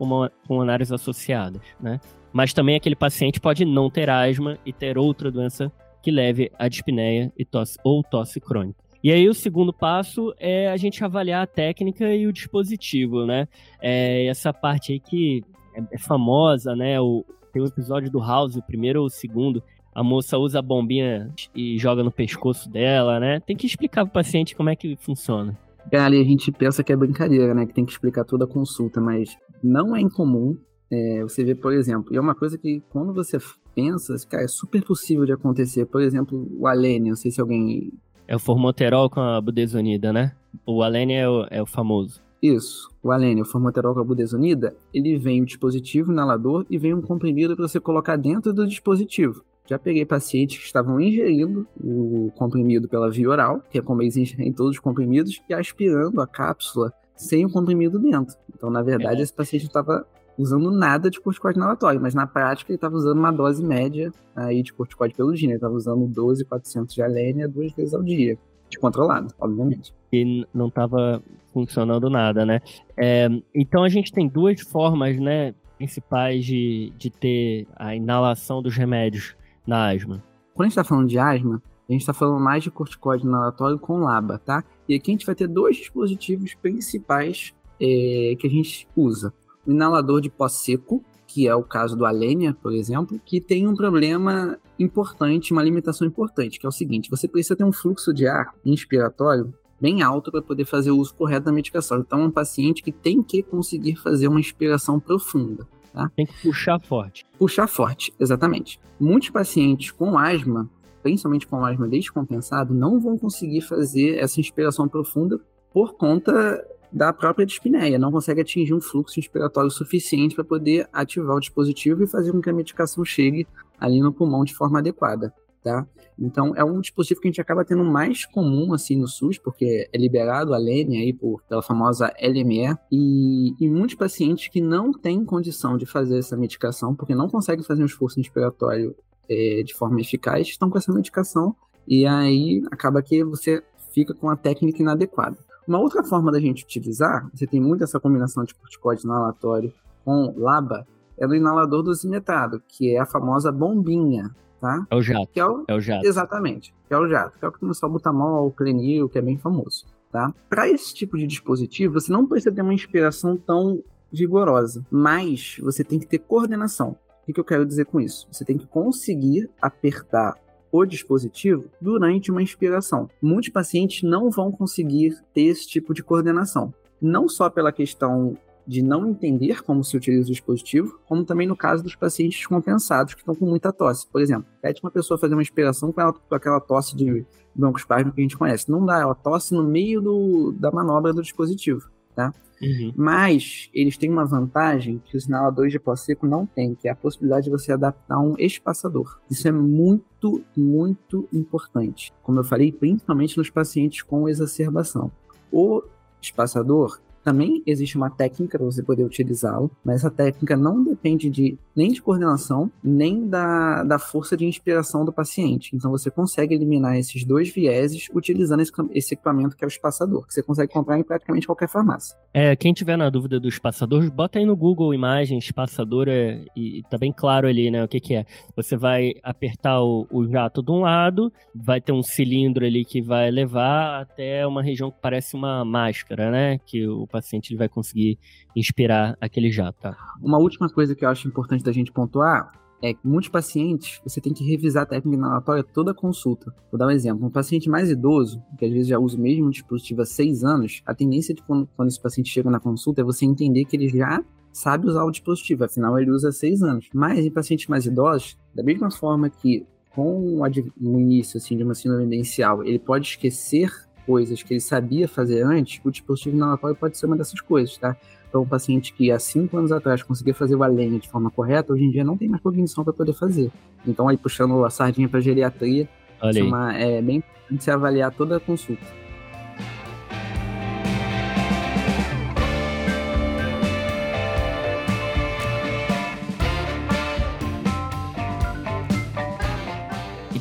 pulmonares 0.46 0.92
associadas, 0.92 1.62
né? 1.80 2.00
Mas 2.32 2.52
também 2.52 2.76
aquele 2.76 2.96
paciente 2.96 3.40
pode 3.40 3.64
não 3.64 3.88
ter 3.88 4.10
asma 4.10 4.58
e 4.64 4.72
ter 4.72 4.98
outra 4.98 5.30
doença 5.30 5.72
que 6.02 6.10
leve 6.10 6.50
a 6.58 6.68
dispneia 6.68 7.32
e 7.36 7.44
tosse, 7.44 7.78
ou 7.84 8.02
tosse 8.02 8.40
crônica. 8.40 8.82
E 9.02 9.12
aí 9.12 9.28
o 9.28 9.34
segundo 9.34 9.72
passo 9.72 10.34
é 10.38 10.68
a 10.68 10.76
gente 10.76 11.04
avaliar 11.04 11.42
a 11.42 11.46
técnica 11.46 12.14
e 12.14 12.26
o 12.26 12.32
dispositivo, 12.32 13.26
né? 13.26 13.46
É 13.80 14.26
essa 14.26 14.52
parte 14.52 14.92
aí 14.92 15.00
que 15.00 15.44
é, 15.74 15.82
é 15.92 15.98
famosa, 15.98 16.74
né? 16.74 17.00
O, 17.00 17.24
tem 17.52 17.62
um 17.62 17.66
episódio 17.66 18.10
do 18.10 18.18
House, 18.18 18.56
o 18.56 18.62
primeiro 18.62 19.00
ou 19.00 19.06
o 19.06 19.10
segundo, 19.10 19.62
a 19.94 20.02
moça 20.02 20.36
usa 20.38 20.58
a 20.58 20.62
bombinha 20.62 21.30
e 21.54 21.78
joga 21.78 22.02
no 22.02 22.10
pescoço 22.10 22.68
dela, 22.68 23.20
né? 23.20 23.40
Tem 23.40 23.56
que 23.56 23.66
explicar 23.66 24.04
pro 24.04 24.12
paciente 24.12 24.56
como 24.56 24.70
é 24.70 24.74
que 24.74 24.96
funciona. 24.96 25.56
Ali 25.92 26.20
a 26.20 26.24
gente 26.24 26.50
pensa 26.50 26.82
que 26.82 26.92
é 26.92 26.96
brincadeira, 26.96 27.54
né? 27.54 27.66
Que 27.66 27.74
tem 27.74 27.84
que 27.84 27.92
explicar 27.92 28.24
toda 28.24 28.44
a 28.44 28.48
consulta, 28.48 29.00
mas 29.00 29.36
não 29.62 29.94
é 29.94 30.00
incomum 30.00 30.56
é, 30.90 31.22
você 31.22 31.44
ver, 31.44 31.56
por 31.56 31.72
exemplo, 31.72 32.12
e 32.12 32.16
é 32.16 32.20
uma 32.20 32.34
coisa 32.34 32.58
que 32.58 32.82
quando 32.90 33.12
você 33.12 33.38
pensa, 33.74 34.14
cara, 34.28 34.44
é 34.44 34.48
super 34.48 34.82
possível 34.82 35.24
de 35.24 35.32
acontecer. 35.32 35.86
Por 35.86 36.00
exemplo, 36.00 36.46
o 36.58 36.66
Alene, 36.66 37.08
não 37.08 37.16
sei 37.16 37.30
se 37.30 37.40
alguém. 37.40 37.92
É 38.26 38.36
o 38.36 38.38
formoterol 38.38 39.10
com 39.10 39.20
a 39.20 39.40
budesonida, 39.40 40.12
né? 40.12 40.32
O 40.66 40.82
Alene 40.82 41.14
é 41.14 41.28
o, 41.28 41.46
é 41.50 41.62
o 41.62 41.66
famoso. 41.66 42.22
Isso, 42.40 42.90
o 43.02 43.10
Alene, 43.10 43.40
o 43.40 43.44
formoterol 43.46 43.94
com 43.94 44.00
a 44.00 44.04
budesonida, 44.04 44.76
ele 44.92 45.16
vem 45.16 45.40
o 45.40 45.46
dispositivo 45.46 46.12
inalador 46.12 46.66
e 46.68 46.76
vem 46.76 46.92
um 46.92 47.00
comprimido 47.00 47.56
para 47.56 47.66
você 47.66 47.80
colocar 47.80 48.16
dentro 48.16 48.52
do 48.52 48.66
dispositivo. 48.66 49.42
Já 49.66 49.78
peguei 49.78 50.04
pacientes 50.04 50.58
que 50.58 50.64
estavam 50.64 51.00
ingerindo 51.00 51.66
o 51.82 52.30
comprimido 52.36 52.86
pela 52.86 53.10
via 53.10 53.28
oral, 53.28 53.62
que 53.70 53.78
é 53.78 53.82
como 53.82 54.02
eles 54.02 54.16
ingerem 54.16 54.52
todos 54.52 54.72
os 54.72 54.78
comprimidos, 54.78 55.40
e 55.48 55.54
aspirando 55.54 56.20
a 56.20 56.26
cápsula 56.26 56.92
sem 57.16 57.46
o 57.46 57.50
comprimido 57.50 57.98
dentro. 57.98 58.36
Então, 58.54 58.70
na 58.70 58.82
verdade, 58.82 59.20
é. 59.20 59.22
esse 59.22 59.32
paciente 59.32 59.62
não 59.62 59.68
estava 59.68 60.06
usando 60.36 60.70
nada 60.70 61.08
de 61.08 61.20
corticoide 61.20 61.58
inalatório, 61.58 62.00
mas 62.00 62.14
na 62.14 62.26
prática 62.26 62.70
ele 62.72 62.76
estava 62.76 62.94
usando 62.96 63.18
uma 63.18 63.30
dose 63.30 63.64
média 63.64 64.12
aí 64.34 64.62
de 64.62 64.72
corticoide 64.72 65.14
pelo 65.14 65.32
dia. 65.32 65.48
Ele 65.48 65.54
estava 65.54 65.74
usando 65.74 66.06
12,400 66.06 66.94
de 66.94 67.02
alênia 67.02 67.48
duas 67.48 67.72
vezes 67.72 67.94
ao 67.94 68.02
dia, 68.02 68.36
descontrolado, 68.68 69.32
obviamente. 69.40 69.94
E 70.12 70.46
não 70.52 70.68
estava 70.68 71.22
funcionando 71.52 72.10
nada, 72.10 72.44
né? 72.44 72.60
É, 72.96 73.28
então 73.54 73.82
a 73.84 73.88
gente 73.88 74.12
tem 74.12 74.28
duas 74.28 74.60
formas, 74.60 75.18
né, 75.18 75.54
principais 75.78 76.44
de, 76.44 76.92
de 76.98 77.10
ter 77.10 77.66
a 77.76 77.94
inalação 77.94 78.60
dos 78.60 78.76
remédios 78.76 79.36
na 79.66 79.90
asma? 79.90 80.22
Quando 80.54 80.66
a 80.66 80.68
gente 80.68 80.72
está 80.72 80.84
falando 80.84 81.08
de 81.08 81.18
asma, 81.18 81.62
a 81.88 81.92
gente 81.92 82.00
está 82.00 82.12
falando 82.12 82.40
mais 82.40 82.62
de 82.62 82.70
corticoide 82.70 83.24
inalatório 83.24 83.78
com 83.78 83.98
LABA, 83.98 84.38
tá? 84.38 84.64
E 84.88 84.94
aqui 84.94 85.10
a 85.10 85.14
gente 85.14 85.26
vai 85.26 85.34
ter 85.34 85.46
dois 85.46 85.76
dispositivos 85.76 86.54
principais 86.54 87.54
é, 87.80 88.36
que 88.38 88.46
a 88.46 88.50
gente 88.50 88.88
usa. 88.96 89.32
O 89.66 89.70
inalador 89.72 90.20
de 90.20 90.30
pó 90.30 90.48
seco, 90.48 91.04
que 91.26 91.48
é 91.48 91.54
o 91.54 91.62
caso 91.62 91.96
do 91.96 92.06
Alenia, 92.06 92.54
por 92.54 92.72
exemplo, 92.72 93.20
que 93.24 93.40
tem 93.40 93.66
um 93.66 93.74
problema 93.74 94.58
importante, 94.78 95.52
uma 95.52 95.62
limitação 95.62 96.06
importante, 96.06 96.58
que 96.58 96.66
é 96.66 96.68
o 96.68 96.72
seguinte: 96.72 97.10
você 97.10 97.26
precisa 97.28 97.56
ter 97.56 97.64
um 97.64 97.72
fluxo 97.72 98.12
de 98.14 98.26
ar 98.26 98.54
inspiratório 98.64 99.52
bem 99.80 100.02
alto 100.02 100.30
para 100.30 100.40
poder 100.40 100.64
fazer 100.64 100.90
o 100.90 100.96
uso 100.96 101.14
correto 101.14 101.46
da 101.46 101.52
medicação. 101.52 101.98
Então, 101.98 102.20
é 102.20 102.24
um 102.24 102.30
paciente 102.30 102.82
que 102.82 102.92
tem 102.92 103.22
que 103.22 103.42
conseguir 103.42 103.96
fazer 103.96 104.28
uma 104.28 104.40
inspiração 104.40 104.98
profunda. 104.98 105.66
Tá? 105.94 106.10
Tem 106.16 106.26
que 106.26 106.42
puxar 106.42 106.80
forte. 106.80 107.24
Puxar 107.38 107.68
forte, 107.68 108.12
exatamente. 108.18 108.80
Muitos 108.98 109.30
pacientes 109.30 109.92
com 109.92 110.18
asma, 110.18 110.68
principalmente 111.04 111.46
com 111.46 111.64
asma 111.64 111.88
descompensado, 111.88 112.74
não 112.74 112.98
vão 112.98 113.16
conseguir 113.16 113.60
fazer 113.60 114.18
essa 114.18 114.40
inspiração 114.40 114.88
profunda 114.88 115.40
por 115.72 115.94
conta 115.94 116.66
da 116.92 117.12
própria 117.12 117.46
dispneia, 117.46 117.98
não 117.98 118.10
consegue 118.10 118.40
atingir 118.40 118.74
um 118.74 118.80
fluxo 118.80 119.20
inspiratório 119.20 119.70
suficiente 119.70 120.34
para 120.34 120.44
poder 120.44 120.88
ativar 120.92 121.36
o 121.36 121.40
dispositivo 121.40 122.02
e 122.02 122.06
fazer 122.08 122.32
com 122.32 122.40
que 122.40 122.50
a 122.50 122.52
medicação 122.52 123.04
chegue 123.04 123.46
ali 123.78 124.00
no 124.00 124.12
pulmão 124.12 124.44
de 124.44 124.54
forma 124.54 124.80
adequada 124.80 125.32
tá? 125.64 125.86
Então 126.18 126.54
é 126.54 126.62
um 126.62 126.80
dispositivo 126.80 127.20
que 127.20 127.26
a 127.26 127.30
gente 127.30 127.40
acaba 127.40 127.64
tendo 127.64 127.82
mais 127.82 128.26
comum 128.26 128.74
assim 128.74 128.96
no 128.96 129.08
SUS, 129.08 129.38
porque 129.38 129.88
é 129.90 129.98
liberado 129.98 130.54
a 130.54 130.58
LEME 130.58 130.98
aí 130.98 131.12
por, 131.12 131.42
pela 131.48 131.62
famosa 131.62 132.12
LME, 132.20 132.76
e, 132.92 133.54
e 133.58 133.68
muitos 133.68 133.96
pacientes 133.96 134.48
que 134.48 134.60
não 134.60 134.92
têm 134.92 135.24
condição 135.24 135.76
de 135.78 135.86
fazer 135.86 136.18
essa 136.18 136.36
medicação, 136.36 136.94
porque 136.94 137.14
não 137.14 137.28
conseguem 137.28 137.64
fazer 137.64 137.82
um 137.82 137.86
esforço 137.86 138.20
inspiratório 138.20 138.94
é, 139.28 139.62
de 139.64 139.74
forma 139.74 140.00
eficaz, 140.00 140.46
estão 140.46 140.68
com 140.68 140.76
essa 140.76 140.92
medicação, 140.92 141.56
e 141.88 142.06
aí 142.06 142.62
acaba 142.70 143.02
que 143.02 143.24
você 143.24 143.62
fica 143.92 144.14
com 144.14 144.28
a 144.28 144.36
técnica 144.36 144.82
inadequada. 144.82 145.38
Uma 145.66 145.80
outra 145.80 146.04
forma 146.04 146.30
da 146.30 146.38
gente 146.38 146.62
utilizar, 146.62 147.28
você 147.32 147.46
tem 147.46 147.60
muito 147.60 147.82
essa 147.82 147.98
combinação 147.98 148.44
de 148.44 148.54
corticóide 148.54 149.04
inalatório 149.04 149.72
com 150.04 150.34
LABA, 150.36 150.86
é 151.16 151.26
o 151.26 151.34
inalador 151.34 151.82
dosimetrado, 151.82 152.62
que 152.68 152.94
é 152.94 153.00
a 153.00 153.06
famosa 153.06 153.50
bombinha, 153.50 154.34
tá? 154.64 154.86
É 154.90 154.96
o 154.96 155.02
jato. 155.02 155.28
É 155.34 155.44
o, 155.44 155.64
é 155.68 155.74
o 155.74 155.80
jato. 155.80 156.06
Exatamente. 156.06 156.74
Que 156.88 156.94
é 156.94 156.98
o 156.98 157.06
jato. 157.06 157.38
Que 157.38 157.44
é 157.44 157.48
o 157.48 157.52
que 157.52 157.60
tem 157.60 157.68
o 157.68 157.74
salbutamol, 157.74 158.46
o 158.46 158.50
clenil, 158.50 159.10
que 159.10 159.18
é 159.18 159.22
bem 159.22 159.36
famoso, 159.36 159.84
tá? 160.10 160.32
Para 160.48 160.70
esse 160.70 160.94
tipo 160.94 161.18
de 161.18 161.26
dispositivo, 161.26 162.00
você 162.00 162.10
não 162.10 162.26
precisa 162.26 162.54
ter 162.54 162.62
uma 162.62 162.72
inspiração 162.72 163.36
tão 163.36 163.82
vigorosa, 164.10 164.86
mas 164.90 165.58
você 165.60 165.84
tem 165.84 165.98
que 165.98 166.06
ter 166.06 166.20
coordenação. 166.20 166.96
O 167.28 167.32
que 167.32 167.38
eu 167.38 167.44
quero 167.44 167.66
dizer 167.66 167.84
com 167.84 168.00
isso? 168.00 168.26
Você 168.32 168.42
tem 168.42 168.56
que 168.56 168.66
conseguir 168.66 169.50
apertar 169.60 170.34
o 170.72 170.84
dispositivo 170.86 171.66
durante 171.80 172.30
uma 172.30 172.42
inspiração. 172.42 173.08
Muitos 173.20 173.50
pacientes 173.50 174.02
não 174.02 174.30
vão 174.30 174.50
conseguir 174.50 175.20
ter 175.34 175.42
esse 175.42 175.68
tipo 175.68 175.92
de 175.92 176.02
coordenação. 176.02 176.72
Não 177.00 177.28
só 177.28 177.50
pela 177.50 177.70
questão 177.70 178.36
de 178.66 178.82
não 178.82 179.08
entender 179.08 179.62
como 179.62 179.84
se 179.84 179.96
utiliza 179.96 180.28
o 180.28 180.32
dispositivo, 180.32 180.98
como 181.06 181.24
também 181.24 181.46
no 181.46 181.56
caso 181.56 181.82
dos 181.82 181.94
pacientes 181.94 182.38
descompensados 182.38 183.14
que 183.14 183.20
estão 183.20 183.34
com 183.34 183.46
muita 183.46 183.72
tosse. 183.72 184.06
Por 184.06 184.20
exemplo, 184.20 184.46
pede 184.60 184.80
uma 184.82 184.90
pessoa 184.90 185.18
fazer 185.18 185.34
uma 185.34 185.42
inspiração 185.42 185.92
com, 185.92 186.00
ela, 186.00 186.12
com 186.12 186.34
aquela 186.34 186.60
tosse 186.60 186.96
de 186.96 187.26
broncoespasmo 187.54 188.12
que 188.12 188.20
a 188.20 188.24
gente 188.24 188.36
conhece. 188.36 188.70
Não 188.70 188.84
dá, 188.84 189.00
ela 189.00 189.14
tosse 189.14 189.54
no 189.54 189.62
meio 189.62 190.00
do, 190.00 190.52
da 190.52 190.70
manobra 190.70 191.12
do 191.12 191.22
dispositivo, 191.22 191.88
tá? 192.14 192.32
Uhum. 192.62 192.92
Mas 192.96 193.68
eles 193.74 193.96
têm 193.96 194.10
uma 194.10 194.24
vantagem 194.24 195.02
que 195.04 195.16
os 195.16 195.26
inaladores 195.26 195.72
de 195.72 195.78
pó 195.78 195.94
seco 195.94 196.26
não 196.26 196.46
têm, 196.46 196.74
que 196.74 196.88
é 196.88 196.92
a 196.92 196.96
possibilidade 196.96 197.44
de 197.44 197.50
você 197.50 197.72
adaptar 197.72 198.18
um 198.18 198.34
espaçador. 198.38 199.20
Isso 199.30 199.46
é 199.46 199.52
muito, 199.52 200.42
muito 200.56 201.28
importante. 201.32 202.12
Como 202.22 202.38
eu 202.38 202.44
falei, 202.44 202.72
principalmente 202.72 203.36
nos 203.36 203.50
pacientes 203.50 204.02
com 204.02 204.28
exacerbação. 204.28 205.10
O 205.52 205.82
espaçador, 206.22 207.00
também 207.24 207.62
existe 207.66 207.96
uma 207.96 208.10
técnica 208.10 208.58
para 208.58 208.66
você 208.66 208.82
poder 208.82 209.04
utilizá-lo, 209.04 209.70
mas 209.84 209.96
essa 209.96 210.10
técnica 210.10 210.56
não 210.56 210.84
depende 210.84 211.30
de 211.30 211.58
nem 211.74 211.90
de 211.90 212.00
coordenação, 212.00 212.70
nem 212.82 213.26
da, 213.26 213.82
da 213.82 213.98
força 213.98 214.36
de 214.36 214.44
inspiração 214.44 215.04
do 215.04 215.12
paciente. 215.12 215.74
Então 215.74 215.90
você 215.90 216.10
consegue 216.10 216.54
eliminar 216.54 216.96
esses 216.96 217.24
dois 217.24 217.48
vieses 217.48 218.08
utilizando 218.14 218.60
esse, 218.60 218.72
esse 218.92 219.14
equipamento 219.14 219.56
que 219.56 219.64
é 219.64 219.66
o 219.66 219.68
espaçador, 219.68 220.26
que 220.26 220.34
você 220.34 220.42
consegue 220.42 220.72
comprar 220.72 220.98
em 220.98 221.02
praticamente 221.02 221.46
qualquer 221.46 221.68
farmácia. 221.68 222.16
É, 222.32 222.54
quem 222.54 222.72
tiver 222.72 222.96
na 222.96 223.08
dúvida 223.10 223.40
do 223.40 223.48
espaçador, 223.48 224.10
bota 224.10 224.38
aí 224.38 224.44
no 224.44 224.56
Google 224.56 224.92
imagens, 224.92 225.44
espaçador 225.44 226.08
é, 226.08 226.44
e 226.54 226.82
tá 226.90 226.98
bem 226.98 227.12
claro 227.12 227.48
ali, 227.48 227.70
né, 227.70 227.82
o 227.82 227.88
que 227.88 228.00
que 228.00 228.14
é. 228.14 228.24
Você 228.54 228.76
vai 228.76 229.14
apertar 229.22 229.82
o, 229.82 230.06
o 230.10 230.26
jato 230.28 230.62
de 230.62 230.70
um 230.70 230.80
lado, 230.80 231.32
vai 231.54 231.80
ter 231.80 231.92
um 231.92 232.02
cilindro 232.02 232.66
ali 232.66 232.84
que 232.84 233.00
vai 233.00 233.30
levar 233.30 234.02
até 234.02 234.46
uma 234.46 234.62
região 234.62 234.90
que 234.90 234.98
parece 235.00 235.34
uma 235.34 235.64
máscara, 235.64 236.30
né, 236.30 236.58
que 236.66 236.86
o 236.86 237.06
paciente 237.14 237.50
ele 237.50 237.58
vai 237.58 237.68
conseguir 237.68 238.18
inspirar 238.56 239.16
aquele 239.20 239.50
jato. 239.50 239.80
Tá? 239.80 239.96
Uma 240.20 240.38
última 240.38 240.68
coisa 240.68 240.94
que 240.94 241.04
eu 241.04 241.08
acho 241.08 241.28
importante 241.28 241.62
da 241.62 241.72
gente 241.72 241.92
pontuar 241.92 242.52
é 242.82 242.92
que 242.92 243.00
muitos 243.06 243.30
pacientes, 243.30 244.00
você 244.04 244.20
tem 244.20 244.34
que 244.34 244.44
revisar 244.44 244.82
a 244.82 244.86
técnica 244.86 245.16
inalatória 245.16 245.64
toda 245.64 245.92
a 245.92 245.94
consulta. 245.94 246.54
Vou 246.70 246.78
dar 246.78 246.88
um 246.88 246.90
exemplo. 246.90 247.26
Um 247.26 247.30
paciente 247.30 247.68
mais 247.70 247.88
idoso, 247.88 248.42
que 248.58 248.64
às 248.64 248.72
vezes 248.72 248.88
já 248.88 248.98
usa 248.98 249.16
o 249.16 249.20
mesmo 249.20 249.50
dispositivo 249.50 250.02
há 250.02 250.04
seis 250.04 250.44
anos, 250.44 250.82
a 250.84 250.94
tendência 250.94 251.34
de 251.34 251.42
quando, 251.42 251.66
quando 251.76 251.88
esse 251.88 252.02
paciente 252.02 252.28
chega 252.28 252.50
na 252.50 252.60
consulta 252.60 253.00
é 253.00 253.04
você 253.04 253.24
entender 253.24 253.64
que 253.64 253.76
ele 253.76 253.88
já 253.88 254.22
sabe 254.52 254.86
usar 254.86 255.04
o 255.04 255.10
dispositivo, 255.10 255.64
afinal 255.64 255.98
ele 255.98 256.10
usa 256.10 256.28
há 256.28 256.32
seis 256.32 256.62
anos. 256.62 256.88
Mas 256.92 257.24
em 257.24 257.30
pacientes 257.30 257.68
mais 257.68 257.86
idosos, 257.86 258.36
da 258.54 258.62
mesma 258.62 258.90
forma 258.90 259.30
que 259.30 259.66
com 259.94 260.40
o 260.42 261.00
início 261.00 261.38
assim, 261.38 261.56
de 261.56 261.62
uma 261.62 261.74
síndrome 261.74 262.04
evidencial, 262.04 262.62
ele 262.64 262.78
pode 262.78 263.06
esquecer 263.06 263.70
coisas 264.06 264.42
que 264.42 264.54
ele 264.54 264.60
sabia 264.60 265.08
fazer 265.08 265.42
antes, 265.42 265.80
o 265.84 265.90
dispositivo 265.90 266.36
inalatório 266.36 266.76
pode 266.76 266.96
ser 266.98 267.06
uma 267.06 267.16
dessas 267.16 267.40
coisas, 267.40 267.76
tá? 267.76 267.96
Então, 268.28 268.42
um 268.42 268.46
paciente 268.46 268.92
que 268.92 269.12
há 269.12 269.18
cinco 269.18 269.56
anos 269.56 269.70
atrás 269.70 270.02
conseguia 270.02 270.34
fazer 270.34 270.56
o 270.56 270.62
além 270.62 270.98
de 270.98 271.08
forma 271.08 271.30
correta, 271.30 271.72
hoje 271.72 271.84
em 271.84 271.90
dia 271.90 272.02
não 272.02 272.16
tem 272.16 272.28
mais 272.28 272.42
cognição 272.42 272.82
para 272.82 272.92
poder 272.92 273.12
fazer. 273.12 273.50
Então, 273.86 274.08
aí 274.08 274.16
puxando 274.16 274.64
a 274.64 274.70
sardinha 274.70 275.08
para 275.08 275.20
geriatria, 275.20 275.88
Olha 276.20 276.40
é, 276.40 276.42
uma, 276.42 276.76
é 276.76 277.02
bem 277.02 277.16
importante 277.16 277.64
se 277.64 277.70
avaliar 277.70 278.10
toda 278.12 278.36
a 278.36 278.40
consulta. 278.40 278.84